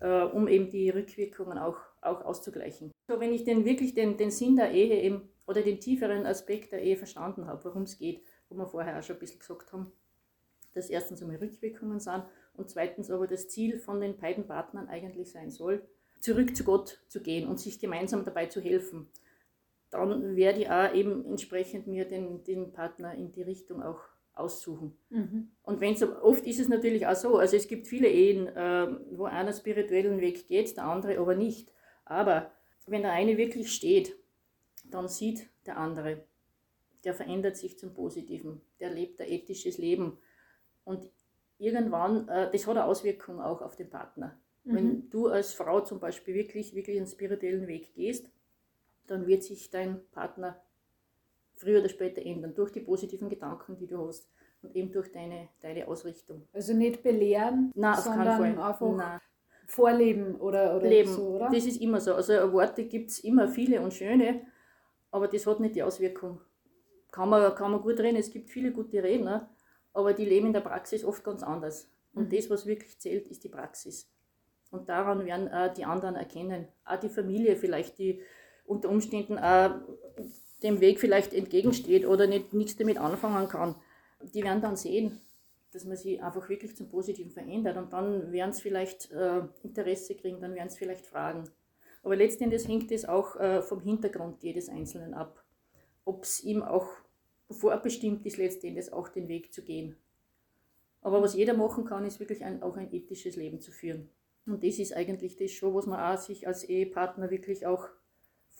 äh, 0.00 0.23
um 0.23 0.49
eben 0.49 0.71
die 0.71 0.90
Rückwirkungen 0.90 1.59
auch 1.59 1.76
auch 2.02 2.25
auszugleichen. 2.25 2.92
So, 3.09 3.21
wenn 3.21 3.33
ich 3.33 3.45
denn 3.45 3.64
wirklich 3.64 3.95
den, 3.95 4.16
den 4.16 4.30
Sinn 4.30 4.57
der 4.57 4.73
Ehe 4.73 5.00
eben 5.02 5.28
oder 5.47 5.62
den 5.62 5.80
tieferen 5.80 6.26
Aspekt 6.26 6.73
der 6.73 6.83
Ehe 6.83 6.97
verstanden 6.97 7.47
habe, 7.47 7.64
worum 7.64 7.83
es 7.83 7.99
geht, 7.99 8.23
wo 8.49 8.57
wir 8.57 8.66
vorher 8.66 8.99
auch 8.99 9.02
schon 9.02 9.16
ein 9.16 9.21
bisschen 9.21 9.40
gesagt 9.40 9.73
haben, 9.73 9.92
dass 10.75 10.90
erstens 10.90 11.23
einmal 11.23 11.37
Rückwirkungen 11.37 12.00
sind 12.00 12.25
und 12.54 12.71
zweitens 12.71 13.11
aber 13.11 13.26
das 13.26 13.49
Ziel 13.49 13.78
von 13.78 14.00
den 14.00 14.16
beiden 14.16 14.47
Partnern 14.47 14.88
eigentlich 14.88 15.30
sein 15.30 15.50
soll, 15.50 15.83
zurück 16.21 16.57
zu 16.57 16.64
Gott 16.64 17.00
zu 17.09 17.23
gehen 17.23 17.49
und 17.49 17.59
sich 17.59 17.80
gemeinsam 17.80 18.25
dabei 18.25 18.47
zu 18.47 18.61
helfen, 18.61 19.09
dann 19.90 20.37
werde 20.37 20.61
ich 20.61 20.71
auch 20.71 20.95
eben 20.95 21.25
entsprechend 21.26 21.87
mir 21.87 22.04
den, 22.04 22.45
den 22.45 22.73
Partner 22.73 23.14
in 23.14 23.33
die 23.33 23.42
Richtung 23.42 23.83
auch 23.83 24.00
aussuchen. 24.34 24.96
Mhm. 25.10 25.50
Und 25.62 25.80
wenn 25.80 25.96
so, 25.96 26.20
oft 26.22 26.46
ist 26.46 26.60
es 26.60 26.68
natürlich 26.68 27.06
auch 27.06 27.14
so, 27.14 27.38
also 27.38 27.56
es 27.56 27.68
gibt 27.68 27.87
viele 27.87 28.08
Ehen, 28.08 28.46
äh, 28.49 28.88
wo 29.12 29.25
einer 29.25 29.52
spirituellen 29.52 30.20
Weg 30.20 30.46
geht, 30.49 30.76
der 30.76 30.84
andere 30.84 31.18
aber 31.18 31.34
nicht. 31.34 31.72
Aber 32.04 32.50
wenn 32.87 33.02
der 33.02 33.12
eine 33.12 33.37
wirklich 33.37 33.72
steht, 33.72 34.16
dann 34.84 35.08
sieht 35.08 35.49
der 35.66 35.76
andere, 35.76 36.25
der 37.04 37.14
verändert 37.14 37.56
sich 37.56 37.78
zum 37.78 37.94
Positiven, 37.94 38.60
der 38.80 38.90
lebt 38.90 39.20
ein 39.20 39.28
ethisches 39.28 39.78
Leben. 39.78 40.18
Und 40.84 41.10
irgendwann, 41.58 42.28
äh, 42.28 42.50
das 42.50 42.66
hat 42.66 42.76
eine 42.76 42.84
Auswirkung 42.84 43.40
auch 43.40 43.62
auf 43.62 43.76
den 43.76 43.90
Partner. 43.90 44.38
Mhm. 44.64 44.75
Wenn 44.75 45.10
du 45.10 45.28
als 45.28 45.52
Frau 45.52 45.80
zum 45.80 46.00
Beispiel 46.00 46.34
wirklich, 46.34 46.75
wirklich 46.75 46.96
einen 46.96 47.06
spirituellen 47.06 47.66
Weg 47.66 47.94
gehst, 47.94 48.30
dann 49.06 49.26
wird 49.26 49.42
sich 49.42 49.70
dein 49.70 50.00
Partner 50.10 50.60
früher 51.60 51.80
oder 51.80 51.88
später 51.88 52.24
ändern, 52.24 52.54
durch 52.54 52.72
die 52.72 52.80
positiven 52.80 53.28
Gedanken, 53.28 53.76
die 53.76 53.86
du 53.86 54.06
hast 54.06 54.28
und 54.62 54.74
eben 54.74 54.90
durch 54.92 55.12
deine, 55.12 55.48
deine 55.60 55.86
Ausrichtung. 55.86 56.46
Also 56.52 56.74
nicht 56.74 57.02
belehren, 57.02 57.72
Nein, 57.74 57.96
sondern 58.00 58.42
einfach 58.42 58.80
Nein 58.80 59.20
vorleben 59.70 60.34
oder, 60.36 60.76
oder 60.76 60.88
Leben. 60.88 61.12
so, 61.12 61.36
oder? 61.36 61.48
Das 61.52 61.64
ist 61.64 61.80
immer 61.80 62.00
so. 62.00 62.14
Also 62.14 62.52
Worte 62.52 62.84
gibt 62.84 63.10
es 63.10 63.20
immer 63.20 63.48
viele 63.48 63.80
und 63.80 63.94
schöne, 63.94 64.42
aber 65.10 65.28
das 65.28 65.46
hat 65.46 65.60
nicht 65.60 65.76
die 65.76 65.82
Auswirkung. 65.82 66.40
Kann 67.10 67.28
man, 67.28 67.54
kann 67.54 67.70
man 67.70 67.80
gut 67.80 67.98
reden, 68.00 68.16
es 68.16 68.30
gibt 68.30 68.50
viele 68.50 68.72
gute 68.72 69.02
Redner, 69.02 69.48
aber 69.92 70.12
die 70.12 70.24
leben 70.24 70.48
in 70.48 70.52
der 70.52 70.60
Praxis 70.60 71.04
oft 71.04 71.24
ganz 71.24 71.42
anders. 71.42 71.90
Und 72.12 72.30
mhm. 72.30 72.36
das, 72.36 72.50
was 72.50 72.66
wirklich 72.66 72.98
zählt, 72.98 73.28
ist 73.28 73.44
die 73.44 73.48
Praxis. 73.48 74.10
Und 74.70 74.88
daran 74.88 75.24
werden 75.24 75.48
auch 75.48 75.72
die 75.72 75.84
anderen 75.84 76.16
erkennen. 76.16 76.68
Auch 76.84 76.98
die 76.98 77.08
Familie 77.08 77.56
vielleicht, 77.56 77.98
die 77.98 78.20
unter 78.64 78.88
Umständen 78.88 79.38
auch 79.38 79.80
dem 80.62 80.80
Weg 80.80 81.00
vielleicht 81.00 81.32
entgegensteht 81.32 82.06
oder 82.06 82.26
nicht, 82.26 82.52
nichts 82.52 82.76
damit 82.76 82.98
anfangen 82.98 83.48
kann. 83.48 83.74
die 84.34 84.42
werden 84.44 84.60
dann 84.60 84.76
sehen, 84.76 85.20
dass 85.72 85.84
man 85.84 85.96
sie 85.96 86.20
einfach 86.20 86.48
wirklich 86.48 86.76
zum 86.76 86.88
Positiven 86.88 87.30
verändert 87.30 87.76
und 87.76 87.92
dann 87.92 88.32
werden 88.32 88.50
es 88.50 88.60
vielleicht 88.60 89.10
äh, 89.12 89.42
Interesse 89.62 90.14
kriegen, 90.14 90.40
dann 90.40 90.54
werden 90.54 90.68
es 90.68 90.76
vielleicht 90.76 91.06
fragen. 91.06 91.44
Aber 92.02 92.16
letztendlich 92.16 92.66
hängt 92.66 92.90
es 92.90 93.04
auch 93.04 93.36
äh, 93.36 93.62
vom 93.62 93.80
Hintergrund 93.80 94.42
jedes 94.42 94.68
Einzelnen 94.68 95.14
ab, 95.14 95.44
ob 96.04 96.24
es 96.24 96.42
ihm 96.42 96.62
auch 96.62 96.88
vorbestimmt 97.50 98.24
ist, 98.26 98.36
letztendlich 98.36 98.92
auch 98.92 99.08
den 99.08 99.28
Weg 99.28 99.52
zu 99.52 99.62
gehen. 99.62 99.96
Aber 101.02 101.22
was 101.22 101.34
jeder 101.34 101.54
machen 101.54 101.84
kann, 101.84 102.04
ist 102.04 102.20
wirklich 102.20 102.44
ein, 102.44 102.62
auch 102.62 102.76
ein 102.76 102.92
ethisches 102.92 103.36
Leben 103.36 103.60
zu 103.60 103.72
führen. 103.72 104.10
Und 104.46 104.64
das 104.64 104.78
ist 104.78 104.94
eigentlich 104.94 105.36
das 105.36 105.52
schon, 105.52 105.74
was 105.74 105.86
man 105.86 106.00
auch 106.00 106.20
sich 106.20 106.46
als 106.46 106.64
Ehepartner 106.64 107.30
wirklich 107.30 107.66
auch 107.66 107.88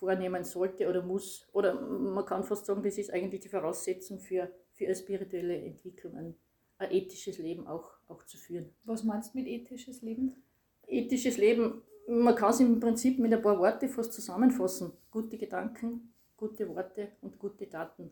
vornehmen 0.01 0.43
sollte 0.43 0.89
oder 0.89 1.03
muss. 1.03 1.47
Oder 1.53 1.79
man 1.79 2.25
kann 2.25 2.43
fast 2.43 2.65
sagen, 2.65 2.81
das 2.81 2.97
ist 2.97 3.13
eigentlich 3.13 3.41
die 3.41 3.49
Voraussetzung 3.49 4.19
für, 4.19 4.51
für 4.73 4.85
eine 4.85 4.95
spirituelle 4.95 5.61
Entwicklung, 5.61 6.15
ein, 6.15 6.35
ein 6.79 6.91
ethisches 6.91 7.37
Leben 7.37 7.67
auch, 7.67 7.87
auch 8.07 8.23
zu 8.23 8.37
führen. 8.37 8.71
Was 8.83 9.03
meinst 9.03 9.33
du 9.33 9.37
mit 9.37 9.47
ethisches 9.47 10.01
Leben? 10.01 10.43
Ethisches 10.87 11.37
Leben, 11.37 11.83
man 12.07 12.35
kann 12.35 12.49
es 12.49 12.59
im 12.59 12.79
Prinzip 12.79 13.19
mit 13.19 13.31
ein 13.31 13.43
paar 13.43 13.59
Worte 13.59 13.87
fast 13.87 14.11
zusammenfassen. 14.13 14.91
Gute 15.11 15.37
Gedanken, 15.37 16.13
gute 16.35 16.67
Worte 16.67 17.09
und 17.21 17.37
gute 17.37 17.69
Taten. 17.69 18.09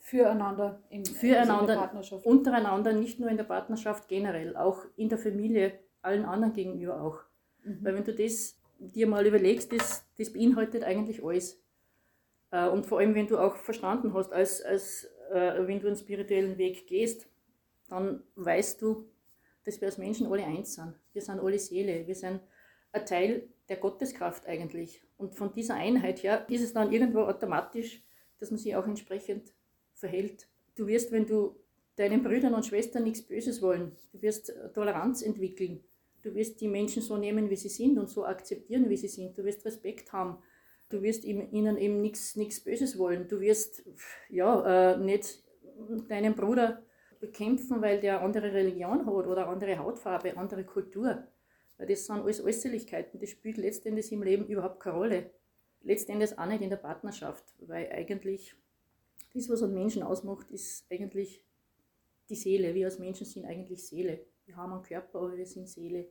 Füreinander, 0.00 0.82
im, 0.90 1.06
Füreinander 1.06 1.60
in 1.60 1.66
der 1.66 1.74
Partnerschaft. 1.76 2.26
Untereinander, 2.26 2.92
nicht 2.92 3.20
nur 3.20 3.30
in 3.30 3.38
der 3.38 3.44
Partnerschaft 3.44 4.06
generell, 4.06 4.54
auch 4.54 4.84
in 4.96 5.08
der 5.08 5.16
Familie, 5.16 5.78
allen 6.02 6.26
anderen 6.26 6.52
gegenüber 6.52 7.00
auch. 7.00 7.20
Mhm. 7.64 7.78
Weil 7.80 7.94
wenn 7.94 8.04
du 8.04 8.12
das 8.12 8.60
dir 8.90 9.06
mal 9.06 9.26
überlegst, 9.26 9.72
das, 9.72 10.04
das 10.18 10.32
beinhaltet 10.32 10.84
eigentlich 10.84 11.24
alles. 11.24 11.62
Äh, 12.50 12.68
und 12.68 12.86
vor 12.86 12.98
allem, 12.98 13.14
wenn 13.14 13.26
du 13.26 13.38
auch 13.38 13.56
verstanden 13.56 14.14
hast, 14.14 14.32
als, 14.32 14.62
als 14.62 15.04
äh, 15.30 15.66
wenn 15.66 15.80
du 15.80 15.86
einen 15.86 15.96
spirituellen 15.96 16.58
Weg 16.58 16.86
gehst, 16.86 17.28
dann 17.88 18.22
weißt 18.36 18.80
du, 18.82 19.08
dass 19.64 19.80
wir 19.80 19.88
als 19.88 19.98
Menschen 19.98 20.26
alle 20.26 20.44
eins 20.44 20.74
sind. 20.74 20.94
Wir 21.12 21.22
sind 21.22 21.40
alle 21.40 21.58
Seele. 21.58 22.06
Wir 22.06 22.14
sind 22.14 22.40
ein 22.92 23.06
Teil 23.06 23.48
der 23.68 23.76
Gotteskraft 23.76 24.46
eigentlich. 24.46 25.02
Und 25.16 25.34
von 25.34 25.52
dieser 25.52 25.74
Einheit 25.74 26.22
her 26.22 26.46
ist 26.48 26.62
es 26.62 26.72
dann 26.72 26.92
irgendwo 26.92 27.20
automatisch, 27.20 28.02
dass 28.38 28.50
man 28.50 28.58
sich 28.58 28.74
auch 28.74 28.86
entsprechend 28.86 29.52
verhält. 29.94 30.48
Du 30.74 30.86
wirst, 30.86 31.12
wenn 31.12 31.26
du 31.26 31.56
deinen 31.96 32.22
Brüdern 32.22 32.54
und 32.54 32.66
Schwestern 32.66 33.04
nichts 33.04 33.22
Böses 33.22 33.62
wollen, 33.62 33.92
du 34.12 34.22
wirst 34.22 34.52
Toleranz 34.74 35.22
entwickeln. 35.22 35.84
Du 36.22 36.34
wirst 36.34 36.60
die 36.60 36.68
Menschen 36.68 37.02
so 37.02 37.16
nehmen, 37.16 37.50
wie 37.50 37.56
sie 37.56 37.68
sind 37.68 37.98
und 37.98 38.08
so 38.08 38.24
akzeptieren, 38.24 38.88
wie 38.88 38.96
sie 38.96 39.08
sind. 39.08 39.36
Du 39.36 39.44
wirst 39.44 39.64
Respekt 39.64 40.12
haben. 40.12 40.38
Du 40.88 41.02
wirst 41.02 41.24
ihnen 41.24 41.78
eben 41.78 42.00
nichts 42.00 42.60
Böses 42.60 42.98
wollen. 42.98 43.26
Du 43.26 43.40
wirst 43.40 43.82
ja, 44.28 44.92
äh, 44.92 44.98
nicht 44.98 45.42
deinen 46.08 46.34
Bruder 46.34 46.82
bekämpfen, 47.18 47.80
weil 47.80 48.00
der 48.00 48.20
andere 48.20 48.52
Religion 48.52 49.06
hat 49.06 49.26
oder 49.26 49.48
andere 49.48 49.78
Hautfarbe, 49.78 50.36
andere 50.36 50.64
Kultur. 50.64 51.26
Das 51.78 52.06
sind 52.06 52.20
alles 52.20 52.44
Äußerlichkeiten. 52.44 53.18
Das 53.18 53.30
spielt 53.30 53.56
letztendlich 53.56 54.12
im 54.12 54.22
Leben 54.22 54.46
überhaupt 54.46 54.80
keine 54.80 54.96
Rolle. 54.96 55.30
Letztendlich 55.82 56.38
auch 56.38 56.46
nicht 56.46 56.62
in 56.62 56.70
der 56.70 56.76
Partnerschaft, 56.76 57.44
weil 57.60 57.90
eigentlich 57.90 58.54
das, 59.34 59.48
was 59.48 59.62
einen 59.62 59.74
Menschen 59.74 60.02
ausmacht, 60.02 60.50
ist 60.50 60.84
eigentlich 60.90 61.42
die 62.28 62.36
Seele. 62.36 62.74
Wir 62.74 62.86
als 62.86 62.98
Menschen 62.98 63.26
sind 63.26 63.46
eigentlich 63.46 63.86
Seele. 63.86 64.20
Wir 64.46 64.56
haben 64.56 64.72
einen 64.72 64.82
Körper, 64.82 65.18
aber 65.18 65.36
wir 65.36 65.46
sind 65.46 65.68
Seele. 65.68 66.08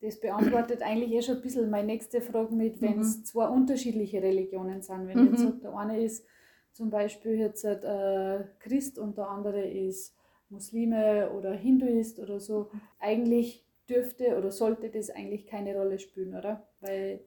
Das 0.00 0.20
beantwortet 0.20 0.82
eigentlich 0.82 1.12
eh 1.12 1.22
schon 1.22 1.36
ein 1.36 1.42
bisschen 1.42 1.70
meine 1.70 1.86
nächste 1.86 2.20
Frage 2.20 2.54
mit, 2.54 2.80
wenn 2.80 3.00
es 3.00 3.18
mhm. 3.18 3.24
zwei 3.24 3.48
unterschiedliche 3.48 4.22
Religionen 4.22 4.82
sind. 4.82 5.06
Wenn 5.06 5.18
mhm. 5.18 5.30
jetzt 5.30 5.42
sagt, 5.42 5.62
der 5.62 5.76
eine 5.76 6.02
ist 6.02 6.26
zum 6.72 6.90
Beispiel 6.90 7.38
jetzt 7.38 7.64
äh, 7.64 8.44
Christ 8.58 8.98
und 8.98 9.16
der 9.16 9.28
andere 9.28 9.66
ist 9.66 10.16
Muslime 10.48 11.30
oder 11.30 11.52
Hinduist 11.52 12.18
oder 12.18 12.40
so. 12.40 12.70
Eigentlich 12.98 13.64
dürfte 13.88 14.36
oder 14.36 14.50
sollte 14.50 14.90
das 14.90 15.10
eigentlich 15.10 15.46
keine 15.46 15.76
Rolle 15.76 15.98
spielen, 15.98 16.34
oder? 16.34 16.66
Weil, 16.80 17.20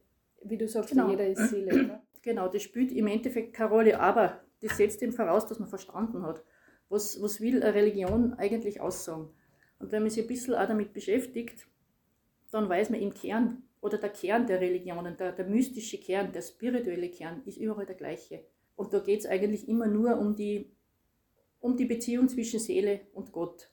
wie 0.43 0.57
du 0.57 0.67
sagst, 0.67 0.91
genau. 0.91 1.09
jeder 1.09 1.27
ist 1.27 1.49
Seele, 1.49 1.85
oder? 1.85 2.03
Genau, 2.23 2.47
das 2.47 2.61
spielt 2.61 2.91
im 2.91 3.07
Endeffekt 3.07 3.53
keine 3.53 3.71
Rolle, 3.71 3.99
aber 3.99 4.41
das 4.61 4.77
setzt 4.77 5.01
eben 5.01 5.11
voraus, 5.11 5.47
dass 5.47 5.57
man 5.57 5.67
verstanden 5.67 6.21
hat, 6.21 6.43
was, 6.87 7.19
was 7.21 7.41
will 7.41 7.63
eine 7.63 7.73
Religion 7.73 8.35
eigentlich 8.35 8.79
aussagen. 8.79 9.29
Und 9.81 9.91
wenn 9.91 10.03
man 10.03 10.11
sich 10.11 10.23
ein 10.23 10.27
bisschen 10.27 10.53
auch 10.53 10.67
damit 10.67 10.93
beschäftigt, 10.93 11.67
dann 12.51 12.69
weiß 12.69 12.89
man 12.89 12.99
im 12.99 13.13
Kern, 13.13 13.63
oder 13.81 13.97
der 13.97 14.09
Kern 14.09 14.45
der 14.45 14.61
Religionen, 14.61 15.17
der, 15.17 15.31
der 15.31 15.47
mystische 15.47 15.97
Kern, 15.97 16.31
der 16.31 16.43
spirituelle 16.43 17.09
Kern, 17.09 17.41
ist 17.45 17.57
überall 17.57 17.85
der 17.85 17.95
gleiche. 17.95 18.45
Und 18.75 18.93
da 18.93 18.99
geht 18.99 19.21
es 19.21 19.25
eigentlich 19.25 19.67
immer 19.67 19.87
nur 19.87 20.17
um 20.19 20.35
die, 20.35 20.71
um 21.59 21.75
die 21.75 21.85
Beziehung 21.85 22.29
zwischen 22.29 22.59
Seele 22.59 23.01
und 23.13 23.31
Gott. 23.31 23.71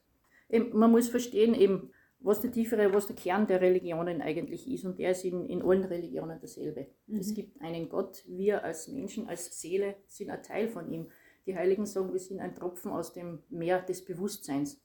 Eben, 0.48 0.76
man 0.78 0.90
muss 0.90 1.08
verstehen, 1.08 1.54
eben, 1.54 1.90
was 2.20 2.40
der 2.40 2.50
tiefere, 2.50 2.92
was 2.92 3.06
der 3.06 3.16
Kern 3.16 3.46
der 3.46 3.60
Religionen 3.60 4.22
eigentlich 4.22 4.68
ist. 4.68 4.84
Und 4.84 4.98
der 4.98 5.12
ist 5.12 5.24
in, 5.24 5.44
in 5.44 5.62
allen 5.62 5.84
Religionen 5.84 6.38
dasselbe. 6.40 6.88
Mhm. 7.06 7.18
Es 7.18 7.34
gibt 7.34 7.60
einen 7.60 7.88
Gott, 7.88 8.24
wir 8.26 8.64
als 8.64 8.88
Menschen, 8.88 9.28
als 9.28 9.60
Seele 9.60 9.96
sind 10.06 10.30
ein 10.30 10.42
Teil 10.42 10.68
von 10.68 10.90
ihm. 10.90 11.10
Die 11.46 11.54
Heiligen 11.54 11.86
sagen, 11.86 12.12
wir 12.12 12.18
sind 12.18 12.40
ein 12.40 12.54
Tropfen 12.54 12.90
aus 12.90 13.12
dem 13.12 13.42
Meer 13.50 13.82
des 13.82 14.04
Bewusstseins. 14.04 14.80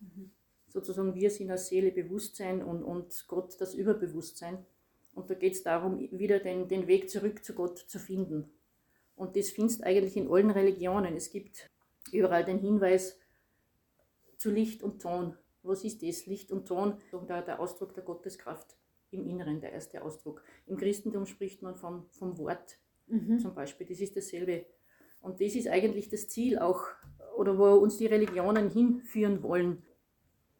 Mhm. 0.00 0.30
Sozusagen, 0.68 1.14
wir 1.14 1.30
sind 1.30 1.50
als 1.50 1.68
Seele 1.68 1.90
Bewusstsein 1.90 2.62
und, 2.62 2.82
und 2.82 3.24
Gott 3.28 3.60
das 3.60 3.74
Überbewusstsein. 3.74 4.64
Und 5.14 5.30
da 5.30 5.34
geht 5.34 5.54
es 5.54 5.62
darum, 5.62 5.98
wieder 5.98 6.38
den, 6.38 6.68
den 6.68 6.86
Weg 6.86 7.10
zurück 7.10 7.44
zu 7.44 7.54
Gott 7.54 7.78
zu 7.78 7.98
finden. 7.98 8.50
Und 9.16 9.36
das 9.36 9.50
findest 9.50 9.82
eigentlich 9.82 10.16
in 10.16 10.30
allen 10.30 10.50
Religionen. 10.50 11.16
Es 11.16 11.30
gibt 11.30 11.68
überall 12.12 12.44
den 12.44 12.58
Hinweis 12.58 13.18
zu 14.36 14.50
Licht 14.50 14.82
und 14.82 15.02
Ton 15.02 15.36
was 15.68 15.84
ist 15.84 16.02
das? 16.02 16.26
Licht 16.26 16.50
und 16.50 16.66
Ton, 16.66 16.94
der, 17.28 17.42
der 17.42 17.60
Ausdruck 17.60 17.94
der 17.94 18.02
Gotteskraft 18.02 18.76
im 19.10 19.26
Inneren, 19.26 19.60
der 19.60 19.72
erste 19.72 20.02
Ausdruck. 20.02 20.42
Im 20.66 20.76
Christentum 20.76 21.26
spricht 21.26 21.62
man 21.62 21.76
vom, 21.76 22.06
vom 22.10 22.38
Wort 22.38 22.78
mhm. 23.06 23.38
zum 23.38 23.54
Beispiel, 23.54 23.86
das 23.86 24.00
ist 24.00 24.16
dasselbe. 24.16 24.66
Und 25.20 25.40
das 25.40 25.54
ist 25.54 25.68
eigentlich 25.68 26.08
das 26.08 26.28
Ziel 26.28 26.58
auch, 26.58 26.82
oder 27.36 27.58
wo 27.58 27.74
uns 27.74 27.98
die 27.98 28.06
Religionen 28.06 28.70
hinführen 28.70 29.42
wollen, 29.42 29.82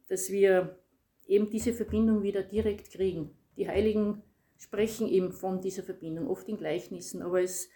dass 0.08 0.30
wir 0.30 0.78
eben 1.26 1.50
diese 1.50 1.72
Verbindung 1.72 2.22
wieder 2.22 2.42
direkt 2.42 2.90
kriegen. 2.90 3.36
Die 3.56 3.68
Heiligen 3.68 4.22
sprechen 4.58 5.08
eben 5.08 5.32
von 5.32 5.60
dieser 5.60 5.82
Verbindung, 5.82 6.28
oft 6.28 6.48
in 6.48 6.56
Gleichnissen, 6.56 7.22
aber 7.22 7.42
es, 7.42 7.68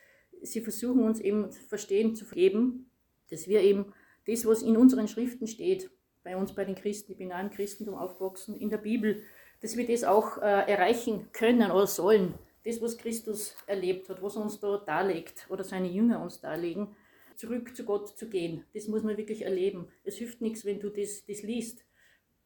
sie 0.42 0.60
versuchen 0.60 1.04
uns 1.04 1.20
eben 1.20 1.52
verstehen 1.52 2.14
zu 2.14 2.24
geben, 2.26 2.90
dass 3.30 3.46
wir 3.46 3.60
eben 3.60 3.92
das, 4.26 4.46
was 4.46 4.62
in 4.62 4.76
unseren 4.76 5.08
Schriften 5.08 5.46
steht, 5.46 5.90
bei 6.22 6.36
uns, 6.36 6.54
bei 6.54 6.64
den 6.64 6.74
Christen, 6.74 7.12
ich 7.12 7.18
bin 7.18 7.32
auch 7.32 7.40
im 7.40 7.50
Christentum 7.50 7.94
aufgewachsen, 7.94 8.54
in 8.56 8.70
der 8.70 8.78
Bibel, 8.78 9.22
dass 9.60 9.76
wir 9.76 9.86
das 9.86 10.04
auch 10.04 10.38
äh, 10.38 10.70
erreichen 10.70 11.28
können 11.32 11.70
oder 11.70 11.86
sollen. 11.86 12.34
Das, 12.64 12.80
was 12.80 12.96
Christus 12.96 13.56
erlebt 13.66 14.08
hat, 14.08 14.22
was 14.22 14.36
er 14.36 14.42
uns 14.42 14.60
da 14.60 14.76
darlegt 14.78 15.46
oder 15.50 15.64
seine 15.64 15.88
Jünger 15.88 16.22
uns 16.22 16.40
darlegen, 16.40 16.94
zurück 17.36 17.74
zu 17.74 17.84
Gott 17.84 18.16
zu 18.16 18.28
gehen. 18.28 18.64
Das 18.72 18.86
muss 18.86 19.02
man 19.02 19.16
wirklich 19.16 19.42
erleben. 19.42 19.88
Es 20.04 20.16
hilft 20.16 20.40
nichts, 20.40 20.64
wenn 20.64 20.78
du 20.78 20.90
das, 20.90 21.24
das 21.26 21.42
liest. 21.42 21.84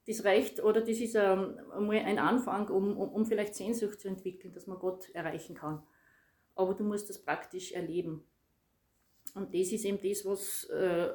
Das 0.06 0.24
reicht 0.24 0.62
oder 0.62 0.80
das 0.80 1.00
ist 1.00 1.16
ähm, 1.16 1.58
ein 1.72 2.18
Anfang, 2.18 2.68
um, 2.68 2.96
um, 2.96 3.08
um 3.08 3.26
vielleicht 3.26 3.56
Sehnsucht 3.56 4.00
zu 4.00 4.08
entwickeln, 4.08 4.54
dass 4.54 4.68
man 4.68 4.78
Gott 4.78 5.10
erreichen 5.10 5.56
kann. 5.56 5.82
Aber 6.54 6.74
du 6.74 6.84
musst 6.84 7.10
das 7.10 7.22
praktisch 7.22 7.72
erleben. 7.72 8.24
Und 9.34 9.52
das 9.52 9.72
ist 9.72 9.84
eben 9.84 9.98
das, 10.00 10.24
was, 10.24 10.64
äh, 10.70 11.08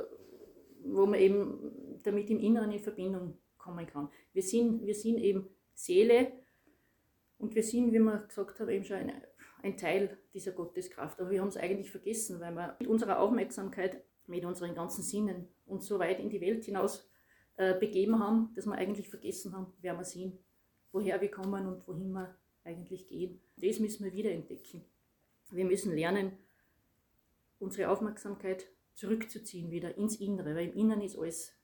wo 0.83 1.05
man 1.05 1.19
eben 1.19 1.99
damit 2.03 2.29
im 2.29 2.39
Inneren 2.39 2.71
in 2.71 2.79
Verbindung 2.79 3.37
kommen 3.57 3.87
kann. 3.87 4.09
Wir 4.33 4.43
sind, 4.43 4.85
wir 4.85 4.95
sind 4.95 5.17
eben 5.19 5.47
Seele 5.73 6.33
und 7.37 7.55
wir 7.55 7.63
sind, 7.63 7.93
wie 7.93 7.99
man 7.99 8.27
gesagt 8.27 8.59
hat, 8.59 8.69
eben 8.69 8.83
schon 8.83 8.97
eine, 8.97 9.21
ein 9.63 9.77
Teil 9.77 10.17
dieser 10.33 10.51
Gotteskraft. 10.51 11.19
Aber 11.19 11.29
wir 11.29 11.41
haben 11.41 11.47
es 11.47 11.57
eigentlich 11.57 11.89
vergessen, 11.89 12.39
weil 12.41 12.53
wir 12.53 12.75
mit 12.79 12.89
unserer 12.89 13.19
Aufmerksamkeit, 13.19 14.03
mit 14.27 14.43
unseren 14.45 14.75
ganzen 14.75 15.03
Sinnen 15.03 15.47
uns 15.65 15.87
so 15.87 15.97
weit 15.97 16.19
in 16.19 16.29
die 16.29 16.41
Welt 16.41 16.65
hinaus 16.65 17.09
äh, 17.57 17.77
begeben 17.77 18.19
haben, 18.19 18.51
dass 18.55 18.65
wir 18.65 18.75
eigentlich 18.75 19.09
vergessen 19.09 19.53
haben, 19.53 19.73
wer 19.81 19.97
wir 19.97 20.05
sind, 20.05 20.39
woher 20.91 21.21
wir 21.21 21.31
kommen 21.31 21.67
und 21.67 21.87
wohin 21.87 22.11
wir 22.11 22.35
eigentlich 22.63 23.07
gehen. 23.07 23.41
Das 23.57 23.79
müssen 23.79 24.05
wir 24.05 24.13
wieder 24.13 24.31
entdecken. 24.31 24.83
Wir 25.51 25.65
müssen 25.65 25.93
lernen, 25.93 26.37
unsere 27.59 27.89
Aufmerksamkeit 27.89 28.67
zurückzuziehen 28.93 29.71
wieder 29.71 29.97
ins 29.97 30.17
Innere, 30.17 30.55
weil 30.55 30.69
im 30.69 30.75
Inneren 30.75 31.01
ist 31.01 31.17
alles, 31.17 31.55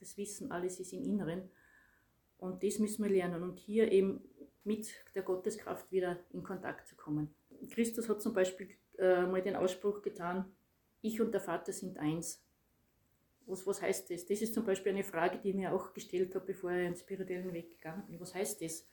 das 0.00 0.16
Wissen, 0.16 0.50
alles 0.50 0.80
ist 0.80 0.92
im 0.92 1.02
Inneren. 1.02 1.50
Und 2.38 2.62
das 2.62 2.78
müssen 2.78 3.02
wir 3.04 3.10
lernen 3.10 3.42
und 3.42 3.58
hier 3.58 3.90
eben 3.90 4.22
mit 4.64 4.92
der 5.14 5.22
Gotteskraft 5.22 5.90
wieder 5.92 6.18
in 6.30 6.42
Kontakt 6.42 6.88
zu 6.88 6.96
kommen. 6.96 7.34
Christus 7.70 8.08
hat 8.08 8.22
zum 8.22 8.34
Beispiel 8.34 8.70
äh, 8.98 9.26
mal 9.26 9.42
den 9.42 9.56
Ausspruch 9.56 10.02
getan, 10.02 10.44
ich 11.00 11.20
und 11.20 11.32
der 11.32 11.40
Vater 11.40 11.72
sind 11.72 11.98
eins. 11.98 12.43
Was, 13.46 13.66
was 13.66 13.82
heißt 13.82 14.10
das? 14.10 14.26
Das 14.26 14.40
ist 14.40 14.54
zum 14.54 14.64
Beispiel 14.64 14.92
eine 14.92 15.04
Frage, 15.04 15.38
die 15.38 15.50
ich 15.50 15.54
mir 15.54 15.72
auch 15.72 15.92
gestellt 15.92 16.34
habe, 16.34 16.46
bevor 16.46 16.70
ich 16.70 16.86
einen 16.86 16.96
spirituellen 16.96 17.52
Weg 17.52 17.72
gegangen 17.72 18.04
bin. 18.06 18.20
Was 18.20 18.34
heißt 18.34 18.62
das? 18.62 18.86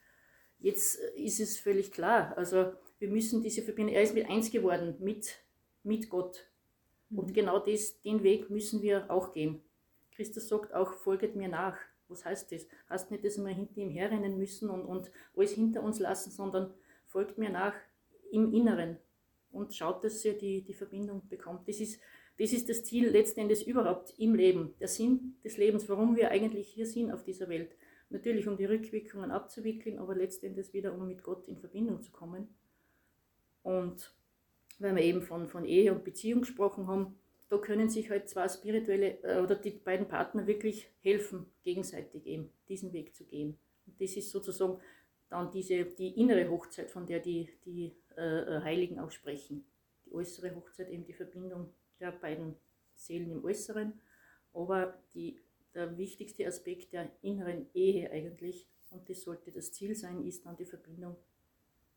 Jetzt 0.59 0.95
ist 1.15 1.39
es 1.39 1.59
völlig 1.59 1.91
klar. 1.91 2.37
Also 2.37 2.73
wir 2.99 3.09
müssen 3.09 3.41
diese 3.41 3.61
Verbindung, 3.63 3.95
er 3.95 4.03
ist 4.03 4.13
mit 4.13 4.29
eins 4.29 4.51
geworden, 4.51 4.95
mit, 4.99 5.43
mit 5.83 6.09
Gott. 6.09 6.47
Und 7.09 7.29
mhm. 7.29 7.33
genau 7.33 7.59
das, 7.59 8.01
den 8.01 8.23
Weg 8.23 8.49
müssen 8.49 8.81
wir 8.81 9.09
auch 9.09 9.33
gehen. 9.33 9.61
Christus 10.11 10.47
sagt 10.47 10.73
auch, 10.73 10.93
folget 10.93 11.35
mir 11.35 11.49
nach. 11.49 11.77
Was 12.07 12.25
heißt 12.25 12.51
das? 12.51 12.67
Heißt 12.89 13.09
nicht, 13.09 13.23
dass 13.23 13.37
wir 13.37 13.47
hinter 13.47 13.77
ihm 13.77 13.89
herrennen 13.89 14.37
müssen 14.37 14.69
und, 14.69 14.83
und 14.83 15.09
alles 15.35 15.53
hinter 15.53 15.81
uns 15.81 15.99
lassen, 15.99 16.29
sondern 16.29 16.73
folgt 17.07 17.37
mir 17.37 17.49
nach 17.49 17.73
im 18.31 18.53
Inneren 18.53 18.97
und 19.51 19.73
schaut, 19.73 20.03
dass 20.03 20.23
ihr 20.25 20.37
die, 20.37 20.61
die 20.61 20.73
Verbindung 20.73 21.27
bekommt. 21.27 21.67
Das 21.67 21.79
ist, 21.79 21.99
das 22.37 22.53
ist 22.53 22.69
das 22.69 22.83
Ziel 22.83 23.09
letztendlich 23.09 23.67
überhaupt 23.67 24.13
im 24.17 24.35
Leben, 24.35 24.73
der 24.79 24.87
Sinn 24.87 25.35
des 25.43 25.57
Lebens, 25.57 25.87
warum 25.89 26.15
wir 26.15 26.31
eigentlich 26.31 26.67
hier 26.69 26.85
sind 26.85 27.11
auf 27.11 27.23
dieser 27.23 27.49
Welt. 27.49 27.75
Natürlich, 28.09 28.47
um 28.47 28.57
die 28.57 28.65
Rückwirkungen 28.65 29.31
abzuwickeln, 29.31 29.99
aber 29.99 30.15
letztendlich 30.15 30.73
wieder, 30.73 30.93
um 30.93 31.07
mit 31.07 31.23
Gott 31.23 31.47
in 31.47 31.57
Verbindung 31.57 32.01
zu 32.01 32.11
kommen. 32.11 32.49
Und 33.63 34.13
weil 34.79 34.95
wir 34.95 35.03
eben 35.03 35.21
von, 35.21 35.47
von 35.47 35.65
Ehe 35.65 35.93
und 35.93 36.03
Beziehung 36.03 36.41
gesprochen 36.41 36.87
haben, 36.87 37.15
da 37.49 37.57
können 37.57 37.89
sich 37.89 38.09
halt 38.09 38.29
zwei 38.29 38.47
spirituelle 38.47 39.21
äh, 39.23 39.41
oder 39.41 39.55
die 39.55 39.71
beiden 39.71 40.07
Partner 40.07 40.47
wirklich 40.47 40.89
helfen, 41.01 41.45
gegenseitig 41.63 42.25
eben 42.25 42.49
diesen 42.69 42.93
Weg 42.93 43.13
zu 43.13 43.25
gehen. 43.25 43.57
Und 43.85 44.01
das 44.01 44.15
ist 44.15 44.31
sozusagen 44.31 44.79
dann 45.29 45.51
diese, 45.51 45.85
die 45.85 46.19
innere 46.19 46.49
Hochzeit, 46.49 46.89
von 46.89 47.05
der 47.05 47.19
die, 47.19 47.49
die 47.65 47.93
äh, 48.17 48.39
äh, 48.39 48.61
Heiligen 48.61 48.99
auch 48.99 49.11
sprechen. 49.11 49.65
Die 50.05 50.13
äußere 50.13 50.55
Hochzeit, 50.55 50.89
eben 50.89 51.05
die 51.05 51.13
Verbindung 51.13 51.73
der 52.01 52.11
beiden 52.11 52.55
Seelen 52.95 53.31
im 53.31 53.45
Äußeren, 53.45 53.93
aber 54.53 55.01
die, 55.13 55.39
der 55.73 55.97
wichtigste 55.97 56.45
Aspekt 56.45 56.93
der 56.93 57.09
inneren 57.21 57.67
Ehe 57.73 58.11
eigentlich, 58.11 58.67
und 58.89 59.09
das 59.09 59.21
sollte 59.21 59.51
das 59.51 59.71
Ziel 59.71 59.95
sein, 59.95 60.25
ist 60.25 60.45
dann 60.45 60.57
die 60.57 60.65
Verbindung 60.65 61.15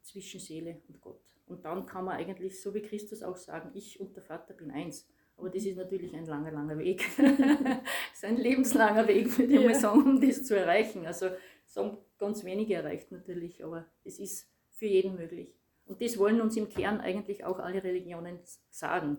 zwischen 0.03 0.39
Seele 0.39 0.81
und 0.89 1.01
Gott. 1.01 1.21
Und 1.47 1.65
dann 1.65 1.87
kann 1.87 2.05
man 2.05 2.17
eigentlich, 2.17 2.61
so 2.61 2.73
wie 2.75 2.83
Christus 2.83 3.23
auch 3.23 3.37
sagen, 3.37 3.71
ich 3.75 3.99
und 3.99 4.15
der 4.15 4.23
Vater 4.23 4.55
bin 4.55 4.71
eins. 4.71 5.09
Aber 5.37 5.51
das 5.51 5.65
ist 5.65 5.77
natürlich 5.77 6.15
ein 6.15 6.27
langer, 6.27 6.53
langer 6.53 6.79
Weg. 6.79 7.05
das 7.17 8.15
ist 8.15 8.25
ein 8.25 8.37
lebenslanger 8.37 9.09
Weg, 9.09 9.37
würde 9.37 9.55
ich 9.55 9.61
ja. 9.61 9.69
mal 9.69 9.75
sagen, 9.75 10.03
um 10.03 10.21
das 10.21 10.45
zu 10.45 10.57
erreichen. 10.57 11.07
Also 11.07 11.31
es 11.67 11.77
haben 11.77 11.99
ganz 12.19 12.45
wenige 12.45 12.75
erreicht 12.75 13.11
natürlich, 13.11 13.65
aber 13.65 13.87
es 14.05 14.19
ist 14.19 14.49
für 14.71 14.87
jeden 14.87 15.17
möglich. 15.17 15.55
Und 15.87 16.01
das 16.01 16.19
wollen 16.19 16.41
uns 16.41 16.57
im 16.57 16.69
Kern 16.69 17.01
eigentlich 17.01 17.45
auch 17.45 17.59
alle 17.59 17.83
Religionen 17.83 18.39
sagen. 18.71 19.19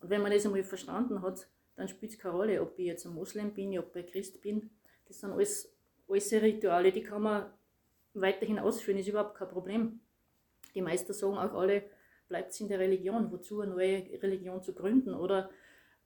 Und 0.00 0.10
wenn 0.10 0.22
man 0.22 0.32
das 0.32 0.46
einmal 0.46 0.62
verstanden 0.62 1.22
hat, 1.22 1.48
dann 1.76 1.88
spielt 1.88 2.12
es 2.12 2.18
keine 2.18 2.34
Rolle, 2.34 2.62
ob 2.62 2.78
ich 2.78 2.86
jetzt 2.86 3.06
ein 3.06 3.14
Moslem 3.14 3.52
bin, 3.52 3.78
ob 3.78 3.94
ich 3.96 4.04
ein 4.04 4.10
Christ 4.10 4.40
bin. 4.40 4.70
Das 5.06 5.20
sind 5.20 5.32
alles, 5.32 5.72
alles 6.08 6.32
Rituale, 6.32 6.92
die 6.92 7.02
kann 7.02 7.22
man 7.22 7.50
weiterhin 8.14 8.58
ausführen, 8.58 8.98
ist 8.98 9.08
überhaupt 9.08 9.36
kein 9.36 9.48
Problem. 9.48 10.00
Die 10.74 10.82
Meister 10.82 11.12
sagen 11.12 11.36
auch 11.36 11.54
alle, 11.54 11.84
bleibt 12.28 12.52
es 12.52 12.60
in 12.60 12.68
der 12.68 12.78
Religion, 12.78 13.30
wozu 13.30 13.60
eine 13.60 13.72
neue 13.72 14.22
Religion 14.22 14.62
zu 14.62 14.74
gründen 14.74 15.14
oder, 15.14 15.50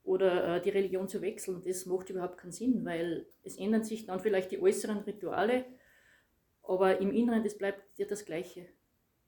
oder 0.04 0.56
äh, 0.56 0.60
die 0.60 0.70
Religion 0.70 1.08
zu 1.08 1.22
wechseln. 1.22 1.62
Das 1.64 1.86
macht 1.86 2.10
überhaupt 2.10 2.38
keinen 2.38 2.52
Sinn, 2.52 2.84
weil 2.84 3.26
es 3.42 3.56
ändern 3.56 3.84
sich 3.84 4.06
dann 4.06 4.20
vielleicht 4.20 4.50
die 4.50 4.60
äußeren 4.60 4.98
Rituale, 4.98 5.64
aber 6.62 6.98
im 6.98 7.10
Inneren, 7.12 7.42
das 7.42 7.56
bleibt 7.56 7.98
ja 7.98 8.06
das 8.06 8.24
Gleiche. 8.24 8.66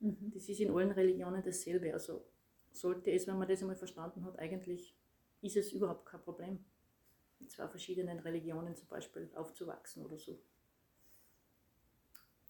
Mhm. 0.00 0.32
Das 0.34 0.48
ist 0.48 0.60
in 0.60 0.70
allen 0.70 0.90
Religionen 0.90 1.42
dasselbe. 1.42 1.92
Also 1.92 2.24
sollte 2.72 3.10
es, 3.10 3.26
wenn 3.26 3.38
man 3.38 3.48
das 3.48 3.60
einmal 3.60 3.76
verstanden 3.76 4.24
hat, 4.24 4.38
eigentlich 4.38 4.94
ist 5.40 5.56
es 5.56 5.72
überhaupt 5.72 6.06
kein 6.06 6.20
Problem, 6.20 6.64
mit 7.38 7.50
zwei 7.50 7.68
verschiedenen 7.68 8.18
Religionen 8.20 8.76
zum 8.76 8.88
Beispiel 8.88 9.30
aufzuwachsen 9.34 10.04
oder 10.04 10.18
so. 10.18 10.38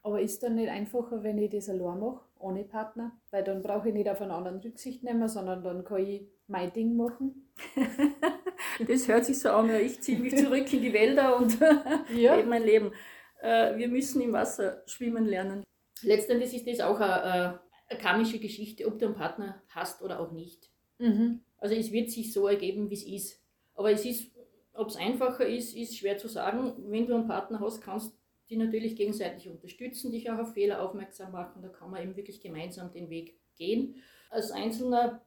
Aber 0.05 0.21
ist 0.21 0.43
dann 0.43 0.57
nicht 0.57 0.69
einfacher, 0.69 1.23
wenn 1.23 1.39
ich 1.39 1.51
das 1.51 1.69
allein 1.69 2.01
mache, 2.01 2.25
ohne 2.39 2.65
Partner? 2.65 3.13
Weil 3.31 3.45
dann 3.45 3.63
brauche 3.63 3.89
ich 3.89 3.95
nicht 3.95 4.09
auf 4.09 4.21
einen 4.21 4.33
anderen 4.33 4.59
Rücksicht 4.59 5.05
nehmen, 5.05 5.29
sondern 5.29 5.63
dann 5.63 5.85
kann 5.85 6.05
ich 6.05 6.27
mein 6.49 6.73
Ding 6.73 6.97
machen. 6.97 7.53
das 8.87 9.07
hört 9.07 9.25
sich 9.25 9.39
so 9.39 9.51
an, 9.51 9.71
ich 9.71 10.01
ziehe 10.01 10.19
mich 10.19 10.37
zurück 10.37 10.73
in 10.73 10.83
die 10.83 10.93
Wälder 10.93 11.37
und 11.37 11.57
ja. 12.15 12.35
lebe 12.35 12.49
mein 12.49 12.65
Leben. 12.65 12.93
Äh, 13.41 13.77
wir 13.77 13.89
müssen 13.89 14.21
im 14.23 14.33
Wasser 14.33 14.83
schwimmen 14.87 15.25
lernen. 15.25 15.63
Letztendlich 16.03 16.53
ist 16.55 16.67
das 16.67 16.81
auch 16.85 16.99
eine, 16.99 17.23
eine 17.23 17.61
karmische 17.97 18.39
Geschichte, 18.39 18.87
ob 18.87 18.99
du 18.99 19.07
einen 19.07 19.15
Partner 19.15 19.63
hast 19.69 20.03
oder 20.03 20.21
auch 20.21 20.33
nicht. 20.33 20.71
Mhm. 20.99 21.41
Also 21.59 21.75
es 21.75 21.93
wird 21.93 22.11
sich 22.11 22.33
so 22.33 22.49
ergeben, 22.49 22.91
wie 22.91 22.95
es 22.95 23.05
ist. 23.05 23.43
Aber 23.75 23.91
es 23.91 24.05
ist, 24.05 24.31
ob 24.75 24.89
es 24.89 24.97
einfacher 24.97 25.47
ist, 25.47 25.77
ist 25.77 25.97
schwer 25.97 26.19
zu 26.19 26.29
sagen. 26.29 26.75
Wenn 26.91 27.07
du 27.07 27.15
einen 27.15 27.27
Partner 27.27 27.61
hast, 27.61 27.81
kannst 27.81 28.17
die 28.49 28.57
natürlich 28.57 28.97
gegenseitig 28.97 29.49
unterstützen, 29.49 30.13
dich 30.13 30.31
auch 30.31 30.39
auf 30.39 30.53
Fehler 30.53 30.83
aufmerksam 30.83 31.33
machen. 31.33 31.63
Da 31.63 31.69
kann 31.69 31.91
man 31.91 32.03
eben 32.03 32.17
wirklich 32.17 32.41
gemeinsam 32.41 32.93
den 32.93 33.09
Weg 33.09 33.39
gehen. 33.57 34.03
Als 34.31 34.51
Einzelner 34.51 35.23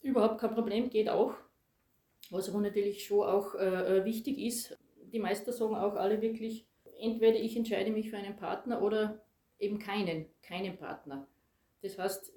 überhaupt 0.00 0.40
kein 0.40 0.54
Problem, 0.54 0.90
geht 0.90 1.08
auch. 1.08 1.34
Was 2.30 2.48
aber 2.48 2.60
natürlich 2.60 3.04
schon 3.04 3.26
auch 3.26 3.54
äh, 3.54 3.98
äh, 3.98 4.04
wichtig 4.04 4.38
ist, 4.38 4.78
die 5.12 5.18
Meister 5.18 5.52
sagen 5.52 5.74
auch 5.74 5.94
alle 5.94 6.22
wirklich, 6.22 6.66
entweder 6.98 7.38
ich 7.38 7.56
entscheide 7.56 7.90
mich 7.90 8.10
für 8.10 8.16
einen 8.16 8.36
Partner 8.36 8.80
oder 8.82 9.22
eben 9.58 9.78
keinen, 9.78 10.26
keinen 10.40 10.76
Partner. 10.76 11.28
Das 11.82 11.98
heißt, 11.98 12.32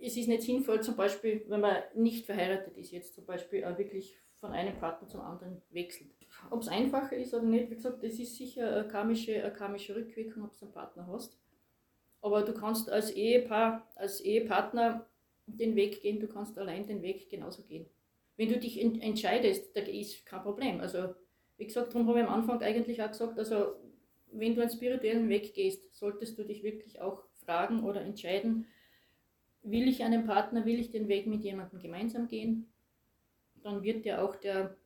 es 0.00 0.16
ist 0.16 0.28
nicht 0.28 0.42
sinnvoll, 0.42 0.82
zum 0.82 0.96
Beispiel, 0.96 1.44
wenn 1.48 1.60
man 1.60 1.76
nicht 1.94 2.26
verheiratet 2.26 2.76
ist, 2.76 2.92
jetzt 2.92 3.14
zum 3.14 3.24
Beispiel 3.24 3.64
auch 3.64 3.78
wirklich 3.78 4.16
von 4.38 4.52
einem 4.52 4.76
Partner 4.78 5.08
zum 5.08 5.22
anderen 5.22 5.62
wechselt. 5.70 6.10
Ob 6.50 6.60
es 6.60 6.68
einfacher 6.68 7.16
ist 7.16 7.32
oder 7.32 7.44
nicht, 7.44 7.70
wie 7.70 7.76
gesagt, 7.76 8.02
das 8.02 8.18
ist 8.18 8.36
sicher 8.36 8.76
eine 8.76 8.88
karmische, 8.88 9.42
eine 9.42 9.52
karmische 9.52 9.96
Rückwirkung, 9.96 10.44
ob 10.44 10.58
du 10.58 10.66
einen 10.66 10.74
Partner 10.74 11.06
hast. 11.06 11.38
Aber 12.20 12.42
du 12.42 12.52
kannst 12.52 12.90
als 12.90 13.10
Ehepaar, 13.10 13.90
als 13.94 14.20
Ehepartner 14.20 15.06
den 15.46 15.76
Weg 15.76 16.02
gehen, 16.02 16.20
du 16.20 16.28
kannst 16.28 16.58
allein 16.58 16.86
den 16.86 17.02
Weg 17.02 17.28
genauso 17.30 17.62
gehen. 17.62 17.86
Wenn 18.36 18.48
du 18.48 18.58
dich 18.58 18.80
entscheidest, 18.80 19.76
da 19.76 19.80
ist 19.80 20.26
kein 20.26 20.42
Problem. 20.42 20.80
Also, 20.80 21.14
wie 21.56 21.66
gesagt, 21.66 21.94
darum 21.94 22.08
habe 22.08 22.20
ich 22.20 22.26
am 22.26 22.34
Anfang 22.34 22.60
eigentlich 22.60 23.02
auch 23.02 23.08
gesagt, 23.10 23.38
also 23.38 23.76
wenn 24.32 24.54
du 24.54 24.60
einen 24.60 24.70
spirituellen 24.70 25.28
Weg 25.28 25.54
gehst, 25.54 25.94
solltest 25.94 26.36
du 26.38 26.44
dich 26.44 26.62
wirklich 26.62 27.00
auch 27.00 27.22
fragen 27.44 27.84
oder 27.84 28.00
entscheiden, 28.02 28.66
will 29.62 29.88
ich 29.88 30.04
einen 30.04 30.26
Partner, 30.26 30.64
will 30.64 30.78
ich 30.78 30.90
den 30.90 31.08
Weg 31.08 31.26
mit 31.26 31.42
jemandem 31.42 31.80
gemeinsam 31.80 32.28
gehen? 32.28 32.68
Dann 33.62 33.82
wird 33.82 34.04
dir 34.04 34.22
auch 34.22 34.36
der 34.36 34.76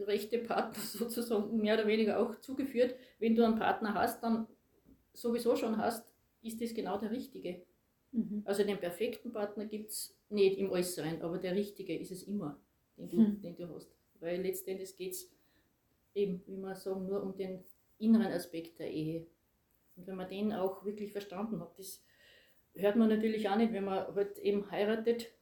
rechte 0.00 0.38
Partner 0.38 0.82
sozusagen 0.82 1.56
mehr 1.58 1.74
oder 1.74 1.86
weniger 1.86 2.18
auch 2.18 2.38
zugeführt. 2.40 2.94
Wenn 3.18 3.34
du 3.34 3.44
einen 3.44 3.58
Partner 3.58 3.94
hast, 3.94 4.22
dann 4.22 4.46
sowieso 5.12 5.56
schon 5.56 5.76
hast, 5.76 6.06
ist 6.42 6.60
das 6.60 6.74
genau 6.74 6.98
der 6.98 7.10
richtige. 7.10 7.62
Mhm. 8.12 8.42
Also 8.44 8.64
den 8.64 8.78
perfekten 8.78 9.32
Partner 9.32 9.66
gibt 9.66 9.90
es 9.90 10.16
nicht 10.28 10.58
im 10.58 10.70
Äußeren, 10.70 11.22
aber 11.22 11.38
der 11.38 11.54
richtige 11.54 11.96
ist 11.96 12.10
es 12.10 12.22
immer, 12.22 12.58
den 12.96 13.08
du, 13.08 13.18
mhm. 13.18 13.40
den 13.40 13.56
du 13.56 13.68
hast. 13.74 13.90
Weil 14.20 14.42
letztendlich 14.42 14.96
geht 14.96 15.12
es 15.12 15.30
eben, 16.14 16.42
wie 16.46 16.56
man 16.56 16.74
sagen, 16.74 17.06
nur 17.06 17.22
um 17.22 17.36
den 17.36 17.64
inneren 17.98 18.32
Aspekt 18.32 18.78
der 18.78 18.90
Ehe. 18.90 19.26
Und 19.96 20.06
wenn 20.06 20.16
man 20.16 20.28
den 20.28 20.52
auch 20.52 20.84
wirklich 20.84 21.12
verstanden 21.12 21.60
hat, 21.60 21.78
das 21.78 22.02
hört 22.74 22.96
man 22.96 23.08
natürlich 23.08 23.48
auch 23.48 23.56
nicht, 23.56 23.72
wenn 23.72 23.84
man 23.84 24.14
halt 24.14 24.38
eben 24.38 24.70
heiratet. 24.70 25.32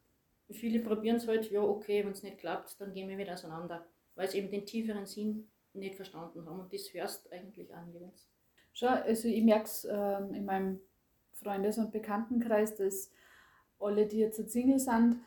Viele 0.50 0.80
probieren 0.80 1.16
es 1.16 1.28
halt, 1.28 1.50
ja, 1.50 1.60
okay, 1.60 2.04
wenn 2.04 2.12
es 2.12 2.22
nicht 2.22 2.38
klappt, 2.38 2.80
dann 2.80 2.92
gehen 2.92 3.08
wir 3.08 3.18
wieder 3.18 3.34
auseinander 3.34 3.86
weil 4.20 4.28
sie 4.28 4.36
eben 4.36 4.50
den 4.50 4.66
tieferen 4.66 5.06
Sinn 5.06 5.48
nicht 5.72 5.94
verstanden 5.94 6.44
haben. 6.44 6.60
Und 6.60 6.72
das 6.74 6.92
hörst 6.92 7.32
eigentlich 7.32 7.72
auch 7.74 7.86
nirgends. 7.86 8.28
Schau, 8.74 8.88
also 8.88 9.28
ich 9.28 9.42
merke 9.42 9.64
es 9.64 9.88
ähm, 9.90 10.34
in 10.34 10.44
meinem 10.44 10.80
Freundes- 11.32 11.78
und 11.78 11.90
Bekanntenkreis, 11.90 12.76
dass 12.76 13.10
alle, 13.78 14.06
die 14.06 14.18
jetzt 14.18 14.50
Single 14.50 14.78
sind, 14.78 15.20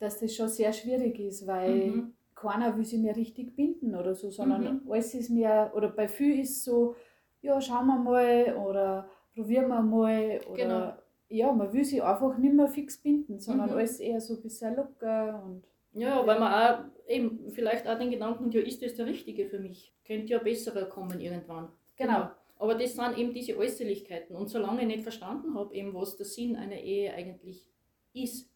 dass 0.00 0.18
das 0.18 0.34
schon 0.34 0.48
sehr 0.48 0.72
schwierig 0.72 1.20
ist, 1.20 1.46
weil 1.46 1.86
mhm. 1.86 2.14
keiner 2.34 2.76
will 2.76 2.84
sich 2.84 2.98
mehr 2.98 3.14
richtig 3.14 3.54
binden 3.54 3.94
oder 3.94 4.16
so, 4.16 4.30
sondern 4.30 4.82
mhm. 4.82 4.90
alles 4.90 5.14
ist 5.14 5.30
mehr, 5.30 5.72
oder 5.76 5.88
bei 5.88 6.08
vielen 6.08 6.40
ist 6.40 6.64
so, 6.64 6.96
ja, 7.42 7.60
schauen 7.60 7.86
wir 7.86 7.98
mal 7.98 8.56
oder 8.56 9.08
probieren 9.34 9.68
wir 9.68 9.80
mal 9.82 10.40
oder 10.50 10.56
genau. 10.56 10.92
ja, 11.28 11.52
man 11.52 11.72
will 11.72 11.84
sich 11.84 12.02
einfach 12.02 12.36
nicht 12.38 12.54
mehr 12.54 12.68
fix 12.68 12.98
binden, 12.98 13.38
sondern 13.38 13.70
mhm. 13.70 13.76
alles 13.76 14.00
eher 14.00 14.20
so 14.20 14.34
ein 14.34 14.42
bisschen 14.42 14.76
locker 14.76 15.42
und 15.44 15.64
ja, 15.92 16.24
weil 16.24 16.38
man 16.38 16.52
auch 16.52 16.84
eben 17.08 17.50
vielleicht 17.50 17.88
auch 17.88 17.98
den 17.98 18.10
Gedanken, 18.10 18.50
ja, 18.50 18.60
ist 18.60 18.82
das 18.82 18.94
der 18.94 19.06
Richtige 19.06 19.46
für 19.46 19.58
mich? 19.58 19.92
Könnte 20.06 20.32
ja 20.32 20.38
besserer 20.38 20.84
kommen 20.84 21.20
irgendwann. 21.20 21.68
Genau. 21.96 22.30
Aber 22.58 22.74
das 22.74 22.94
sind 22.94 23.18
eben 23.18 23.32
diese 23.32 23.56
Äußerlichkeiten. 23.56 24.36
Und 24.36 24.48
solange 24.48 24.82
ich 24.82 24.86
nicht 24.86 25.02
verstanden 25.02 25.54
habe, 25.54 25.74
eben, 25.74 25.94
was 25.94 26.16
der 26.16 26.26
Sinn 26.26 26.56
einer 26.56 26.76
Ehe 26.76 27.12
eigentlich 27.12 27.66
ist, 28.12 28.48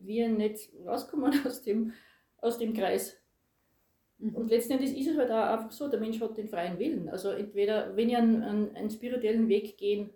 wir 0.00 0.28
nicht 0.28 0.70
rauskommen 0.86 1.34
aus 1.46 1.62
dem, 1.62 1.92
aus 2.38 2.58
dem 2.58 2.72
Kreis. 2.72 3.16
Mhm. 4.18 4.34
Und 4.34 4.50
letztendlich 4.50 4.96
ist 4.96 5.08
es 5.08 5.16
halt 5.16 5.30
auch 5.30 5.58
einfach 5.58 5.72
so, 5.72 5.88
der 5.88 6.00
Mensch 6.00 6.20
hat 6.20 6.36
den 6.36 6.48
freien 6.48 6.78
Willen. 6.78 7.08
Also 7.08 7.30
entweder, 7.30 7.96
wenn 7.96 8.08
ich 8.08 8.16
einen, 8.16 8.42
einen, 8.42 8.76
einen 8.76 8.90
spirituellen 8.90 9.48
Weg 9.48 9.76
gehen 9.76 10.10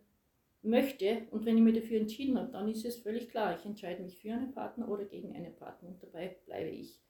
möchte 0.63 1.23
und 1.31 1.45
wenn 1.45 1.57
ich 1.57 1.63
mich 1.63 1.75
dafür 1.75 2.01
entschieden 2.01 2.39
habe, 2.39 2.53
dann 2.53 2.69
ist 2.69 2.85
es 2.85 2.97
völlig 2.97 3.31
klar, 3.31 3.57
ich 3.59 3.65
entscheide 3.65 4.03
mich 4.03 4.19
für 4.19 4.33
einen 4.33 4.53
Partner 4.53 4.89
oder 4.89 5.05
gegen 5.05 5.35
einen 5.35 5.55
Partner 5.57 5.89
und 5.89 6.03
dabei 6.03 6.37
bleibe 6.45 6.71
ich. 6.71 7.01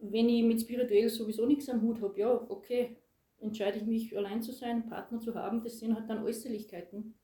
Wenn 0.00 0.28
ich 0.28 0.42
mit 0.42 0.60
spirituell 0.60 1.08
sowieso 1.08 1.46
nichts 1.46 1.68
am 1.68 1.82
Hut 1.82 2.00
habe, 2.02 2.18
ja, 2.18 2.46
okay, 2.48 2.96
entscheide 3.40 3.78
ich 3.78 3.84
mich 3.84 4.16
allein 4.16 4.42
zu 4.42 4.52
sein, 4.52 4.70
einen 4.70 4.88
Partner 4.88 5.20
zu 5.20 5.34
haben, 5.34 5.62
das 5.62 5.78
sind 5.78 5.94
halt 5.94 6.08
dann 6.08 6.24
Äußerlichkeiten. 6.24 7.14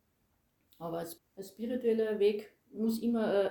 Aber 0.78 0.98
ein 0.98 1.44
spiritueller 1.44 2.18
Weg 2.18 2.52
muss 2.72 3.00
immer, 3.00 3.44
äh, 3.44 3.50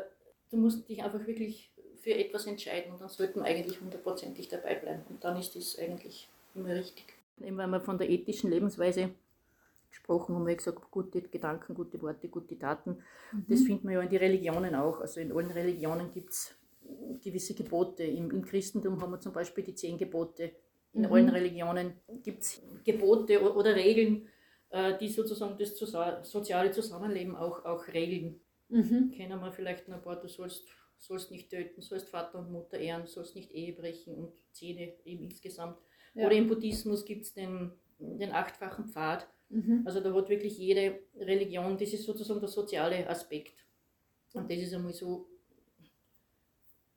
du 0.49 0.57
musst 0.57 0.87
dich 0.87 1.03
einfach 1.03 1.25
wirklich 1.27 1.68
für 1.99 2.13
etwas 2.13 2.47
entscheiden 2.47 2.91
und 2.91 3.01
dann 3.01 3.09
sollten 3.09 3.41
wir 3.41 3.45
eigentlich 3.45 3.79
hundertprozentig 3.79 4.47
dabei 4.47 4.75
bleiben. 4.75 5.03
Und 5.09 5.23
dann 5.23 5.37
ist 5.37 5.55
das 5.55 5.77
eigentlich 5.77 6.29
immer 6.55 6.69
richtig. 6.69 7.05
Eben 7.41 7.57
wenn 7.57 7.69
wir 7.69 7.81
von 7.81 7.97
der 7.97 8.09
ethischen 8.09 8.49
Lebensweise 8.49 9.11
gesprochen 9.89 10.35
haben, 10.35 10.47
wir 10.47 10.55
gesagt, 10.55 10.91
gute 10.91 11.21
Gedanken, 11.21 11.73
gute 11.73 12.01
Worte, 12.01 12.27
gute 12.27 12.57
Taten. 12.57 12.97
Mhm. 13.31 13.45
Das 13.47 13.61
findet 13.61 13.83
man 13.83 13.93
ja 13.93 14.01
in 14.01 14.09
den 14.09 14.19
Religionen 14.19 14.75
auch. 14.75 15.01
Also 15.01 15.19
in 15.19 15.31
allen 15.31 15.51
Religionen 15.51 16.11
gibt 16.11 16.31
es 16.31 16.55
gewisse 17.23 17.53
Gebote. 17.53 18.03
Im, 18.03 18.31
Im, 18.31 18.45
Christentum 18.45 19.01
haben 19.01 19.11
wir 19.11 19.19
zum 19.19 19.33
Beispiel 19.33 19.63
die 19.63 19.75
zehn 19.75 19.97
Gebote. 19.97 20.51
In 20.93 21.01
mhm. 21.01 21.13
allen 21.13 21.29
Religionen 21.29 21.93
gibt 22.23 22.43
es 22.43 22.61
Gebote 22.83 23.41
oder 23.41 23.75
Regeln, 23.75 24.27
äh, 24.69 24.97
die 24.97 25.09
sozusagen 25.09 25.57
das 25.57 25.77
soziale 26.23 26.71
Zusammenleben 26.71 27.35
auch, 27.35 27.65
auch 27.65 27.87
regeln. 27.87 28.39
Mhm. 28.69 29.11
Kennen 29.15 29.39
wir 29.39 29.51
vielleicht 29.51 29.87
noch 29.87 29.97
ein 29.97 30.01
paar, 30.03 30.19
du 30.19 30.27
sollst, 30.27 30.67
sollst 30.99 31.31
nicht 31.31 31.49
töten, 31.49 31.81
sollst 31.81 32.09
Vater 32.09 32.39
und 32.39 32.51
Mutter 32.51 32.77
ehren, 32.77 33.07
sollst 33.07 33.35
nicht 33.35 33.51
Ehe 33.51 33.73
brechen 33.73 34.13
und 34.15 34.33
Zähne 34.51 34.93
eben 35.05 35.23
insgesamt. 35.23 35.79
Ja. 36.13 36.27
Oder 36.27 36.35
im 36.35 36.47
Buddhismus 36.47 37.05
gibt 37.05 37.25
es 37.25 37.33
den, 37.33 37.71
den 37.97 38.31
achtfachen 38.31 38.85
Pfad. 38.85 39.27
Mhm. 39.49 39.83
Also 39.85 40.01
da 40.01 40.13
hat 40.13 40.29
wirklich 40.29 40.57
jede 40.57 40.99
Religion, 41.17 41.77
das 41.77 41.93
ist 41.93 42.03
sozusagen 42.03 42.39
der 42.39 42.49
soziale 42.49 43.09
Aspekt. 43.09 43.65
Und 44.33 44.51
das 44.51 44.59
ist 44.59 44.73
einmal 44.73 44.93
so, 44.93 45.27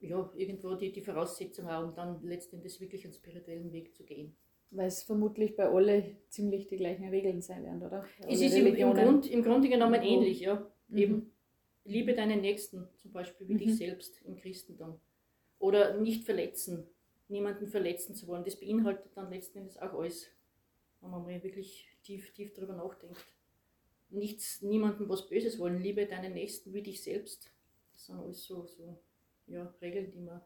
ja, 0.01 0.31
irgendwo 0.37 0.75
die, 0.75 0.93
die 0.93 1.01
Voraussetzung 1.01 1.69
auch, 1.69 1.85
um 1.85 1.95
dann 1.95 2.21
letztendlich 2.25 2.79
wirklich 2.81 3.05
einen 3.05 3.15
spirituellen 3.15 3.73
Weg 3.73 3.95
zu 3.95 4.05
gehen. 4.05 4.37
Weil 4.71 4.89
es 4.89 5.03
vermutlich 5.03 5.55
bei 5.55 5.69
alle 5.69 6.17
ziemlich 6.29 6.67
die 6.67 6.77
gleichen 6.77 7.09
Regeln 7.09 7.41
sein 7.41 7.63
werden, 7.63 7.83
oder? 7.83 8.05
Es 8.27 8.41
ist 8.41 8.55
im, 8.55 8.67
im, 8.67 8.95
Grund, 8.95 9.31
im 9.31 9.43
Grunde 9.43 9.69
genommen 9.69 10.03
ähnlich, 10.03 10.41
ja. 10.41 10.67
Mhm. 10.89 10.99
Eben, 10.99 11.33
liebe 11.85 12.15
deinen 12.15 12.41
Nächsten, 12.41 12.89
zum 12.99 13.13
Beispiel 13.13 13.49
wie 13.49 13.55
mhm. 13.55 13.59
dich 13.59 13.77
selbst 13.77 14.21
im 14.25 14.37
Christentum. 14.37 15.01
Oder 15.59 15.99
nicht 15.99 16.25
verletzen, 16.25 16.87
niemanden 17.29 17.69
verletzen 17.69 18.15
zu 18.15 18.27
wollen. 18.27 18.45
Das 18.45 18.57
beinhaltet 18.57 19.17
dann 19.17 19.31
letzten 19.31 19.59
Endes 19.59 19.79
auch 19.79 19.93
alles, 19.95 20.29
wenn 21.01 21.11
man 21.11 21.23
mal 21.23 21.43
wirklich 21.43 21.89
tief, 22.03 22.33
tief 22.33 22.53
darüber 22.53 22.75
nachdenkt. 22.75 23.25
Nichts, 24.11 24.61
niemandem 24.63 25.09
was 25.09 25.27
Böses 25.27 25.59
wollen, 25.59 25.81
liebe 25.81 26.07
deinen 26.07 26.35
Nächsten 26.35 26.75
wie 26.75 26.83
dich 26.83 27.03
selbst. 27.03 27.51
Das 27.93 28.07
sind 28.07 28.19
alles 28.19 28.45
so, 28.45 28.67
so 28.67 28.99
ja, 29.47 29.73
Regeln, 29.81 30.11
die 30.11 30.21
man 30.21 30.41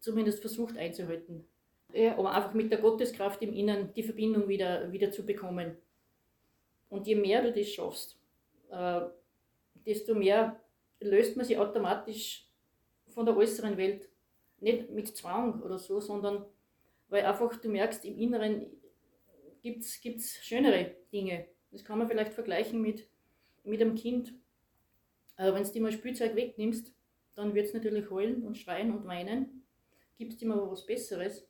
zumindest 0.00 0.40
versucht 0.40 0.76
einzuhalten. 0.76 1.44
Ja. 1.92 2.18
Aber 2.18 2.32
einfach 2.32 2.54
mit 2.54 2.70
der 2.70 2.80
Gotteskraft 2.80 3.42
im 3.42 3.52
Inneren 3.52 3.92
die 3.94 4.02
Verbindung 4.02 4.48
wieder, 4.48 4.92
wieder 4.92 5.10
zu 5.10 5.24
bekommen. 5.24 5.76
Und 6.88 7.06
je 7.06 7.16
mehr 7.16 7.42
du 7.42 7.52
das 7.52 7.68
schaffst, 7.68 8.18
äh, 8.70 9.00
desto 9.86 10.14
mehr 10.14 10.60
löst 11.00 11.36
man 11.36 11.44
sich 11.46 11.58
automatisch 11.58 12.48
von 13.08 13.26
der 13.26 13.36
äußeren 13.36 13.76
Welt. 13.76 14.08
Nicht 14.60 14.90
mit 14.90 15.16
Zwang 15.16 15.62
oder 15.62 15.78
so, 15.78 16.00
sondern 16.00 16.44
weil 17.08 17.24
einfach 17.26 17.56
du 17.56 17.68
merkst, 17.68 18.04
im 18.04 18.18
Inneren 18.18 18.66
gibt 19.62 19.84
es 19.84 20.38
schönere 20.42 20.94
Dinge. 21.12 21.46
Das 21.70 21.84
kann 21.84 21.98
man 21.98 22.08
vielleicht 22.08 22.32
vergleichen 22.32 22.80
mit, 22.80 23.08
mit 23.64 23.80
einem 23.80 23.94
Kind. 23.94 24.34
Äh, 25.36 25.52
Wenn 25.52 25.64
du 25.64 25.80
mal 25.80 25.92
Spielzeug 25.92 26.34
wegnimmst, 26.36 26.92
dann 27.34 27.54
wird 27.54 27.66
es 27.66 27.74
natürlich 27.74 28.10
heulen 28.10 28.46
und 28.46 28.56
schreien 28.56 28.96
und 28.96 29.06
weinen. 29.06 29.64
Gibst 30.16 30.40
ihm 30.42 30.52
aber 30.52 30.70
was 30.70 30.86
Besseres, 30.86 31.46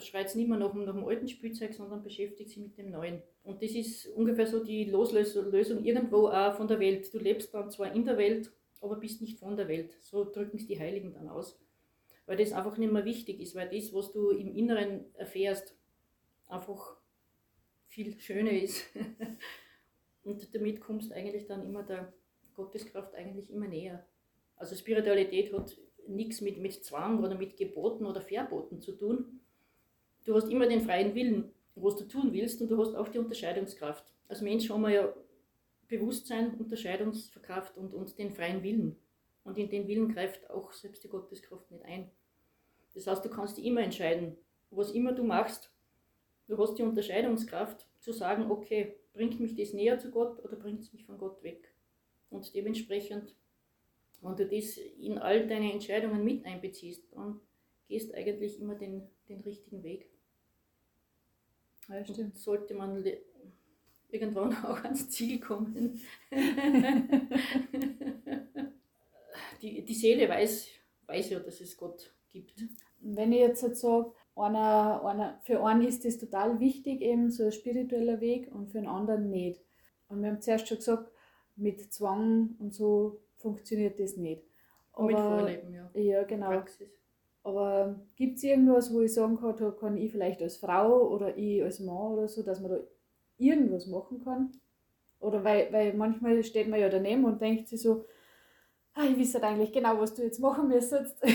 schreit 0.00 0.26
es 0.26 0.34
nicht 0.34 0.48
mehr 0.48 0.58
nach, 0.58 0.74
nach 0.74 0.94
dem 0.94 1.04
alten 1.04 1.28
Spielzeug, 1.28 1.72
sondern 1.72 2.02
beschäftigt 2.02 2.50
sich 2.50 2.58
mit 2.58 2.76
dem 2.76 2.90
neuen. 2.90 3.22
Und 3.44 3.62
das 3.62 3.72
ist 3.72 4.06
ungefähr 4.08 4.46
so 4.46 4.62
die 4.62 4.84
Loslösung 4.84 5.84
irgendwo 5.84 6.28
auch 6.28 6.56
von 6.56 6.66
der 6.66 6.80
Welt. 6.80 7.12
Du 7.14 7.18
lebst 7.18 7.54
dann 7.54 7.70
zwar 7.70 7.92
in 7.92 8.04
der 8.04 8.18
Welt, 8.18 8.50
aber 8.80 8.96
bist 8.96 9.20
nicht 9.22 9.38
von 9.38 9.56
der 9.56 9.68
Welt. 9.68 9.96
So 10.00 10.24
drücken 10.24 10.56
es 10.56 10.66
die 10.66 10.78
Heiligen 10.78 11.12
dann 11.12 11.28
aus. 11.28 11.58
Weil 12.26 12.36
das 12.36 12.52
einfach 12.52 12.76
nicht 12.76 12.92
mehr 12.92 13.04
wichtig 13.04 13.40
ist, 13.40 13.54
weil 13.54 13.70
das, 13.70 13.92
was 13.94 14.10
du 14.10 14.30
im 14.30 14.52
Inneren 14.52 15.04
erfährst, 15.14 15.76
einfach 16.48 16.96
viel 17.86 18.18
schöner 18.18 18.50
ist. 18.50 18.82
Und 20.24 20.52
damit 20.54 20.80
kommst 20.80 21.12
eigentlich 21.12 21.46
dann 21.46 21.64
immer 21.64 21.84
der 21.84 22.12
Gotteskraft 22.54 23.14
eigentlich 23.14 23.48
immer 23.50 23.68
näher. 23.68 24.04
Also 24.56 24.74
Spiritualität 24.74 25.52
hat 25.52 25.76
nichts 26.08 26.40
mit, 26.40 26.58
mit 26.58 26.84
Zwang 26.84 27.22
oder 27.22 27.36
mit 27.36 27.56
Geboten 27.56 28.06
oder 28.06 28.20
Verboten 28.20 28.80
zu 28.80 28.92
tun. 28.92 29.40
Du 30.24 30.34
hast 30.34 30.50
immer 30.50 30.66
den 30.66 30.82
freien 30.82 31.14
Willen, 31.14 31.52
was 31.74 31.96
du 31.96 32.04
tun 32.04 32.32
willst 32.32 32.60
und 32.60 32.68
du 32.68 32.78
hast 32.78 32.94
auch 32.94 33.08
die 33.08 33.18
Unterscheidungskraft. 33.18 34.04
Als 34.28 34.40
Mensch 34.40 34.68
haben 34.70 34.82
wir 34.82 34.90
ja 34.90 35.14
Bewusstsein, 35.88 36.54
Unterscheidungskraft 36.58 37.76
und, 37.76 37.94
und 37.94 38.18
den 38.18 38.32
freien 38.32 38.62
Willen. 38.62 38.96
Und 39.44 39.58
in 39.58 39.70
den 39.70 39.86
Willen 39.86 40.12
greift 40.12 40.50
auch 40.50 40.72
selbst 40.72 41.04
die 41.04 41.08
Gotteskraft 41.08 41.70
nicht 41.70 41.84
ein. 41.84 42.10
Das 42.94 43.06
heißt, 43.06 43.24
du 43.24 43.28
kannst 43.28 43.56
dich 43.56 43.64
immer 43.64 43.82
entscheiden, 43.82 44.36
was 44.70 44.90
immer 44.90 45.12
du 45.12 45.22
machst, 45.22 45.70
du 46.48 46.58
hast 46.58 46.74
die 46.74 46.82
Unterscheidungskraft 46.82 47.86
zu 48.00 48.12
sagen, 48.12 48.50
okay, 48.50 48.96
bringt 49.12 49.38
mich 49.38 49.54
das 49.54 49.72
näher 49.72 49.98
zu 49.98 50.10
Gott 50.10 50.42
oder 50.44 50.56
bringt 50.56 50.80
es 50.80 50.92
mich 50.92 51.04
von 51.04 51.18
Gott 51.18 51.42
weg. 51.42 51.72
Und 52.30 52.54
dementsprechend 52.54 53.34
wenn 54.26 54.36
du 54.36 54.46
das 54.46 54.76
in 54.76 55.18
all 55.18 55.46
deine 55.46 55.72
Entscheidungen 55.72 56.24
mit 56.24 56.44
einbeziehst, 56.44 57.04
dann 57.12 57.40
gehst 57.88 58.14
eigentlich 58.14 58.60
immer 58.60 58.74
den, 58.74 59.02
den 59.28 59.40
richtigen 59.40 59.82
Weg. 59.82 60.10
Ja, 61.88 62.04
stimmt. 62.04 62.18
Und 62.18 62.36
sollte 62.36 62.74
man 62.74 63.04
irgendwann 64.08 64.54
auch 64.64 64.82
ans 64.82 65.08
Ziel 65.10 65.38
kommen. 65.40 66.00
die, 69.62 69.84
die 69.84 69.94
Seele 69.94 70.28
weiß, 70.28 70.68
weiß 71.06 71.30
ja, 71.30 71.40
dass 71.40 71.60
es 71.60 71.76
Gott 71.76 72.12
gibt. 72.28 72.64
Wenn 73.00 73.32
ich 73.32 73.40
jetzt 73.40 73.62
halt 73.62 73.76
sage, 73.76 74.12
einer, 74.34 75.04
einer, 75.04 75.40
für 75.44 75.64
einen 75.64 75.86
ist 75.86 76.04
das 76.04 76.18
total 76.18 76.60
wichtig, 76.60 77.00
eben 77.00 77.30
so 77.30 77.44
ein 77.44 77.52
spiritueller 77.52 78.20
Weg 78.20 78.52
und 78.52 78.70
für 78.70 78.78
einen 78.78 78.88
anderen 78.88 79.30
nicht. 79.30 79.60
Und 80.08 80.22
wir 80.22 80.30
haben 80.30 80.40
zuerst 80.42 80.68
schon 80.68 80.78
gesagt, 80.78 81.10
mit 81.56 81.92
Zwang 81.92 82.54
und 82.58 82.74
so 82.74 83.20
funktioniert 83.36 84.00
das 84.00 84.16
nicht. 84.16 84.42
Aber, 84.92 85.06
mit 85.06 85.18
Vorleben, 85.18 85.72
ja. 85.72 85.90
Ja, 85.94 86.24
genau. 86.24 86.48
Praxis. 86.48 86.88
Aber 87.42 88.00
gibt 88.16 88.38
es 88.38 88.44
irgendwas, 88.44 88.92
wo 88.92 89.02
ich 89.02 89.14
sagen 89.14 89.38
kann, 89.38 89.56
da 89.56 89.70
kann 89.70 89.96
ich 89.96 90.10
vielleicht 90.10 90.42
als 90.42 90.56
Frau 90.56 91.08
oder 91.08 91.36
ich 91.36 91.62
als 91.62 91.78
Mann 91.78 92.12
oder 92.12 92.26
so, 92.26 92.42
dass 92.42 92.60
man 92.60 92.72
da 92.72 92.80
irgendwas 93.38 93.86
machen 93.86 94.22
kann? 94.24 94.50
Oder 95.20 95.44
weil, 95.44 95.72
weil 95.72 95.94
manchmal 95.94 96.42
steht 96.42 96.68
man 96.68 96.80
ja 96.80 96.88
daneben 96.88 97.24
und 97.24 97.40
denkt 97.40 97.68
sich 97.68 97.82
so, 97.82 98.04
ah, 98.94 99.04
ich 99.04 99.18
weiß 99.18 99.42
eigentlich 99.42 99.72
genau, 99.72 100.00
was 100.00 100.14
du 100.14 100.22
jetzt 100.22 100.40
machen 100.40 100.68
müsstest. 100.68 101.16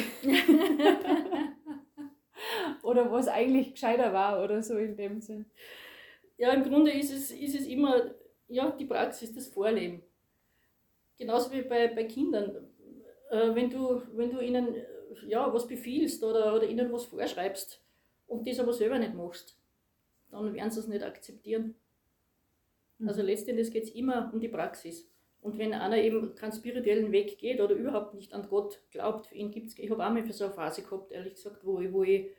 oder 2.83 3.11
was 3.11 3.27
eigentlich 3.27 3.71
gescheiter 3.71 4.11
war 4.11 4.43
oder 4.43 4.61
so 4.61 4.77
in 4.77 4.97
dem 4.97 5.21
Sinn. 5.21 5.45
Ja, 6.37 6.51
im 6.51 6.63
Grunde 6.63 6.91
ist 6.91 7.13
es, 7.13 7.31
ist 7.31 7.57
es 7.57 7.67
immer 7.67 8.11
ja, 8.47 8.71
die 8.71 8.85
Praxis, 8.85 9.33
das 9.33 9.47
Vorleben 9.47 10.03
genauso 11.21 11.51
wie 11.51 11.62
bei, 11.62 11.88
bei 11.88 12.03
Kindern. 12.05 12.67
Äh, 13.29 13.53
wenn, 13.53 13.69
du, 13.69 14.01
wenn 14.13 14.31
du 14.31 14.41
ihnen 14.41 14.75
ja, 15.27 15.53
was 15.53 15.67
befiehlst 15.67 16.23
oder, 16.23 16.55
oder 16.55 16.67
ihnen 16.67 16.91
was 16.91 17.05
vorschreibst 17.05 17.79
und 18.27 18.47
das 18.47 18.60
aber 18.60 18.73
selber 18.73 18.97
nicht 18.97 19.13
machst, 19.13 19.55
dann 20.31 20.53
werden 20.53 20.71
sie 20.71 20.79
es 20.79 20.88
nicht 20.88 21.03
akzeptieren. 21.03 21.75
Mhm. 22.97 23.07
Also 23.07 23.21
letztendlich 23.21 23.71
geht 23.71 23.84
es 23.84 23.91
immer 23.91 24.31
um 24.34 24.39
die 24.39 24.47
Praxis. 24.47 25.07
Und 25.41 25.57
wenn 25.60 25.73
einer 25.73 25.97
eben 25.97 26.34
keinen 26.36 26.53
spirituellen 26.53 27.12
Weg 27.12 27.38
geht 27.38 27.62
oder 27.62 27.75
überhaupt 27.75 28.15
nicht 28.15 28.34
an 28.34 28.47
Gott 28.47 28.79
glaubt, 28.89 29.27
für 29.27 29.36
ihn 29.36 29.51
gibt 29.51 29.67
es, 29.67 29.77
ich 29.77 29.89
habe 29.91 30.05
auch 30.05 30.12
mal 30.12 30.23
für 30.23 30.34
so 30.34 30.45
eine 30.45 30.53
Phase 30.53 30.84
gehabt, 30.84 31.12
ehrlich 31.12 31.36
gesagt, 31.36 31.65
wo 31.65 31.79
ich, 31.79 31.91
wo 31.91 32.03
ich 32.03 32.29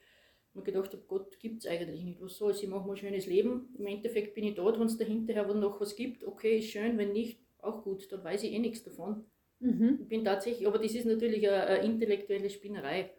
mir 0.55 0.63
gedacht 0.63 0.93
habe, 0.93 1.03
Gott 1.07 1.39
gibt 1.39 1.61
es 1.61 1.71
eigentlich 1.71 2.03
nicht. 2.03 2.21
Was 2.21 2.37
soll 2.37 2.53
ich 2.53 2.67
mache 2.67 2.87
mal 2.87 2.95
ein 2.95 2.97
schönes 2.97 3.27
Leben. 3.27 3.75
Im 3.79 3.87
Endeffekt 3.87 4.35
bin 4.35 4.45
ich 4.45 4.55
dort, 4.55 4.79
wenn 4.79 4.87
es 4.87 4.99
dahinterher 4.99 5.47
noch 5.55 5.81
was 5.81 5.95
gibt, 5.95 6.25
okay, 6.25 6.59
ist 6.59 6.71
schön, 6.71 6.99
wenn 6.99 7.13
nicht, 7.13 7.39
auch 7.63 7.83
gut, 7.83 8.11
dann 8.13 8.23
weiß 8.25 8.43
ich 8.43 8.53
eh 8.53 8.59
nichts 8.59 8.83
davon. 8.83 9.25
Mhm. 9.61 9.99
Ich 10.03 10.09
bin 10.09 10.25
tatsächlich, 10.25 10.67
aber 10.67 10.79
das 10.79 10.95
ist 10.95 11.07
natürlich 11.07 11.49
eine, 11.49 11.63
eine, 11.65 11.85
intellektuelle 11.85 12.51
Spinnerei. 12.51 13.11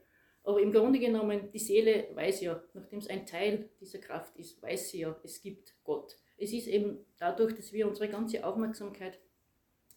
Aber 0.43 0.61
im 0.61 0.73
Grunde 0.73 0.99
genommen, 0.99 1.49
die 1.53 1.59
Seele 1.59 2.09
weiß 2.13 2.41
ja, 2.41 2.61
nachdem 2.73 2.99
es 2.99 3.09
ein 3.09 3.25
Teil 3.25 3.69
dieser 3.79 3.99
Kraft 3.99 4.37
ist, 4.37 4.61
weiß 4.61 4.89
sie 4.89 4.99
ja, 4.99 5.15
es 5.23 5.41
gibt 5.41 5.73
Gott. 5.85 6.17
Es 6.37 6.51
ist 6.51 6.67
eben 6.67 7.05
dadurch, 7.17 7.55
dass 7.55 7.71
wir 7.71 7.87
unsere 7.87 8.09
ganze 8.09 8.45
Aufmerksamkeit 8.45 9.19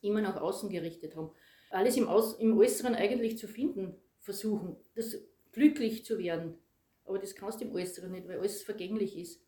immer 0.02 0.20
nach 0.20 0.40
außen 0.40 0.70
gerichtet 0.70 1.16
haben. 1.16 1.32
Alles 1.70 1.96
im, 1.96 2.06
Aus, 2.06 2.38
im 2.38 2.56
Äußeren 2.56 2.94
eigentlich 2.94 3.38
zu 3.38 3.48
finden, 3.48 3.96
versuchen, 4.20 4.76
das 4.94 5.18
glücklich 5.50 6.04
zu 6.04 6.18
werden. 6.18 6.58
Aber 7.04 7.18
das 7.18 7.34
kannst 7.34 7.60
du 7.60 7.64
im 7.64 7.74
Äußeren 7.74 8.12
nicht, 8.12 8.28
weil 8.28 8.38
alles 8.38 8.62
vergänglich 8.62 9.16
ist. 9.18 9.42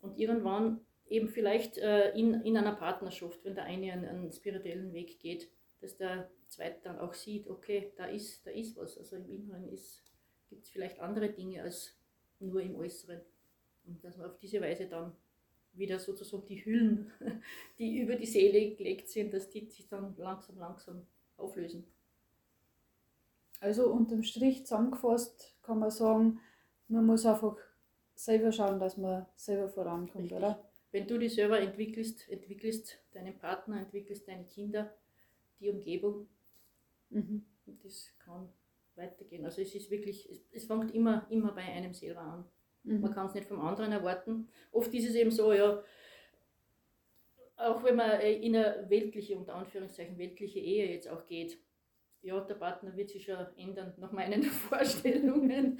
Und 0.00 0.18
irgendwann 0.18 0.80
eben 1.08 1.28
vielleicht 1.28 1.78
äh, 1.78 2.10
in, 2.12 2.34
in 2.42 2.56
einer 2.56 2.74
Partnerschaft, 2.74 3.44
wenn 3.44 3.54
der 3.54 3.64
eine 3.64 3.92
einen, 3.92 4.04
einen, 4.04 4.32
spirituellen 4.32 4.92
Weg 4.92 5.20
geht, 5.20 5.48
dass 5.80 5.96
der 5.96 6.30
zweite 6.48 6.80
dann 6.82 6.98
auch 6.98 7.14
sieht, 7.14 7.48
okay, 7.48 7.92
da 7.96 8.06
ist, 8.06 8.46
da 8.46 8.50
ist 8.50 8.76
was. 8.76 8.98
Also 8.98 9.16
im 9.16 9.28
Inneren 9.28 9.68
gibt 10.48 10.64
es 10.64 10.70
vielleicht 10.70 11.00
andere 11.00 11.30
Dinge 11.30 11.62
als 11.62 11.96
nur 12.40 12.60
im 12.60 12.76
Äußeren. 12.76 13.20
Und 13.86 14.02
dass 14.02 14.16
man 14.16 14.30
auf 14.30 14.38
diese 14.38 14.60
Weise 14.60 14.86
dann 14.86 15.12
wieder 15.74 15.98
sozusagen 15.98 16.46
die 16.46 16.64
Hüllen, 16.64 17.12
die 17.78 17.98
über 17.98 18.16
die 18.16 18.26
Seele 18.26 18.74
gelegt 18.74 19.08
sind, 19.08 19.32
dass 19.32 19.50
die 19.50 19.66
sich 19.66 19.88
dann 19.88 20.14
langsam, 20.16 20.58
langsam 20.58 21.06
auflösen. 21.36 21.86
Also 23.60 23.90
unterm 23.90 24.22
Strich 24.22 24.66
zusammengefasst 24.66 25.54
kann 25.62 25.78
man 25.78 25.90
sagen, 25.90 26.40
man 26.88 27.06
muss 27.06 27.26
einfach 27.26 27.56
selber 28.14 28.52
schauen, 28.52 28.78
dass 28.78 28.96
man 28.96 29.26
selber 29.36 29.68
vorankommt, 29.68 30.24
Richtig. 30.24 30.38
oder? 30.38 30.64
Wenn 30.92 31.06
du 31.06 31.18
dich 31.18 31.34
selber 31.34 31.60
entwickelst, 31.60 32.28
entwickelst 32.28 32.98
deinen 33.12 33.38
Partner, 33.38 33.80
entwickelst 33.80 34.28
deine 34.28 34.44
Kinder, 34.44 34.94
die 35.60 35.70
Umgebung, 35.70 36.28
mhm. 37.10 37.44
das 37.82 38.12
kann 38.18 38.48
weitergehen. 38.94 39.44
Also 39.44 39.62
es 39.62 39.74
ist 39.74 39.90
wirklich, 39.90 40.28
es, 40.30 40.40
es 40.52 40.64
fängt 40.64 40.94
immer, 40.94 41.26
immer 41.30 41.52
bei 41.52 41.62
einem 41.62 41.92
selber 41.92 42.20
an. 42.20 42.44
Mhm. 42.84 43.00
Man 43.00 43.12
kann 43.12 43.26
es 43.26 43.34
nicht 43.34 43.46
vom 43.46 43.60
anderen 43.60 43.92
erwarten. 43.92 44.48
Oft 44.72 44.92
ist 44.94 45.08
es 45.08 45.14
eben 45.14 45.30
so, 45.30 45.52
ja, 45.52 45.82
auch 47.56 47.82
wenn 47.84 47.96
man 47.96 48.20
äh, 48.20 48.34
in 48.34 48.54
eine 48.56 48.88
weltliche, 48.88 49.36
unter 49.36 49.54
Anführungszeichen, 49.54 50.18
weltliche 50.18 50.60
Ehe 50.60 50.90
jetzt 50.90 51.08
auch 51.08 51.26
geht, 51.26 51.58
ja, 52.22 52.40
der 52.40 52.54
Partner 52.54 52.96
wird 52.96 53.10
sich 53.10 53.24
schon 53.24 53.36
ändern 53.56 53.94
nach 53.98 54.12
meinen 54.12 54.42
Vorstellungen. 54.68 55.78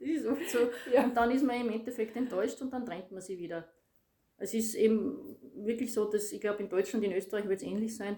das 0.00 0.08
ist 0.08 0.26
oft 0.26 0.48
so. 0.50 0.58
Ja. 0.92 1.04
Und 1.04 1.16
dann 1.16 1.30
ist 1.30 1.44
man 1.44 1.60
im 1.60 1.70
Endeffekt 1.70 2.16
enttäuscht 2.16 2.60
und 2.60 2.72
dann 2.72 2.84
trennt 2.84 3.12
man 3.12 3.22
sie 3.22 3.38
wieder. 3.38 3.68
Es 4.40 4.54
ist 4.54 4.74
eben 4.74 5.36
wirklich 5.54 5.92
so, 5.92 6.10
dass 6.10 6.32
ich 6.32 6.40
glaube, 6.40 6.62
in 6.62 6.68
Deutschland, 6.68 7.04
in 7.04 7.12
Österreich 7.12 7.46
wird 7.46 7.60
es 7.60 7.66
ähnlich 7.66 7.96
sein. 7.96 8.16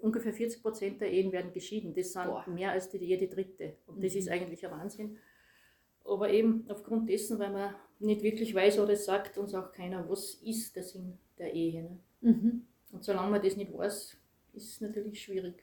Ungefähr 0.00 0.32
40 0.32 0.62
Prozent 0.62 1.00
der 1.00 1.12
Ehen 1.12 1.30
werden 1.30 1.52
geschieden. 1.52 1.94
Das 1.94 2.12
sind 2.12 2.24
Boah. 2.24 2.44
mehr 2.48 2.72
als 2.72 2.88
die, 2.88 2.98
jede 2.98 3.28
dritte. 3.28 3.76
Und 3.86 4.02
das 4.02 4.14
mhm. 4.14 4.18
ist 4.18 4.28
eigentlich 4.30 4.64
ein 4.66 4.72
Wahnsinn. 4.72 5.18
Aber 6.04 6.30
eben 6.30 6.64
aufgrund 6.68 7.08
dessen, 7.08 7.38
weil 7.38 7.52
man 7.52 7.74
nicht 7.98 8.22
wirklich 8.22 8.54
weiß 8.54 8.78
oder 8.78 8.96
sagt 8.96 9.36
uns 9.36 9.54
auch 9.54 9.70
keiner, 9.72 10.08
was 10.08 10.34
ist 10.36 10.74
der 10.74 10.82
Sinn 10.82 11.18
der 11.38 11.52
Ehe. 11.52 11.82
Ne? 11.82 11.98
Mhm. 12.22 12.66
Und 12.92 13.04
solange 13.04 13.30
man 13.30 13.42
das 13.42 13.56
nicht 13.56 13.76
weiß, 13.76 14.16
ist 14.54 14.70
es 14.70 14.80
natürlich 14.80 15.22
schwierig. 15.22 15.62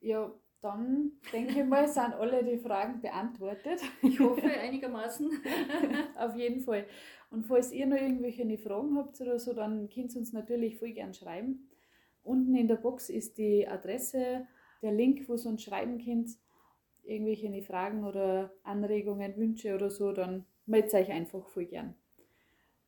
Ja, 0.00 0.32
dann 0.62 1.12
denke 1.32 1.60
ich 1.60 1.66
mal, 1.66 1.88
sind 1.88 2.14
alle 2.14 2.44
die 2.44 2.58
Fragen 2.58 3.00
beantwortet. 3.00 3.80
Ich 4.02 4.20
hoffe 4.20 4.46
einigermaßen. 4.46 5.30
Auf 6.16 6.36
jeden 6.36 6.60
Fall. 6.60 6.86
Und 7.30 7.46
falls 7.46 7.72
ihr 7.72 7.86
noch 7.86 7.96
irgendwelche 7.96 8.58
Fragen 8.58 8.96
habt 8.98 9.20
oder 9.20 9.38
so, 9.38 9.54
dann 9.54 9.88
könnt 9.88 10.14
ihr 10.14 10.20
uns 10.20 10.32
natürlich 10.32 10.78
voll 10.78 10.92
gern 10.92 11.14
schreiben. 11.14 11.68
Unten 12.22 12.54
in 12.54 12.68
der 12.68 12.76
Box 12.76 13.08
ist 13.08 13.38
die 13.38 13.66
Adresse, 13.66 14.46
der 14.82 14.92
Link, 14.92 15.28
wo 15.28 15.34
ihr 15.34 15.46
uns 15.46 15.62
schreiben 15.62 15.98
könnt. 16.04 16.30
Irgendwelche 17.02 17.62
Fragen 17.62 18.04
oder 18.04 18.52
Anregungen, 18.62 19.36
Wünsche 19.36 19.74
oder 19.74 19.90
so, 19.90 20.12
dann 20.12 20.44
meldet 20.66 20.92
euch 20.94 21.10
einfach 21.10 21.46
voll 21.48 21.64
gern. 21.64 21.94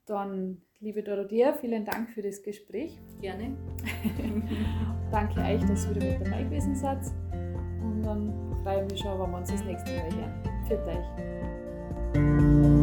Dann, 0.04 0.62
liebe 0.80 1.02
Dorothea, 1.02 1.54
vielen 1.54 1.84
Dank 1.84 2.10
für 2.10 2.22
das 2.22 2.42
Gespräch. 2.42 2.98
Gerne. 3.20 3.56
Danke 5.10 5.40
euch, 5.40 5.64
dass 5.64 5.86
ihr 5.86 5.96
wieder 5.96 6.18
mit 6.18 6.26
dabei 6.26 6.42
gewesen 6.42 6.74
seid. 6.74 7.21
Und 8.02 8.08
dann 8.08 8.32
freue 8.64 8.82
ich 8.82 8.90
mich 8.90 9.00
schon, 9.00 9.20
wenn 9.20 9.30
wir 9.30 9.38
uns 9.38 9.50
das 9.50 9.62
nächste 9.64 9.92
Mal 9.92 10.10
hören. 10.12 10.32
Für 10.66 10.78
euch. 12.76 12.81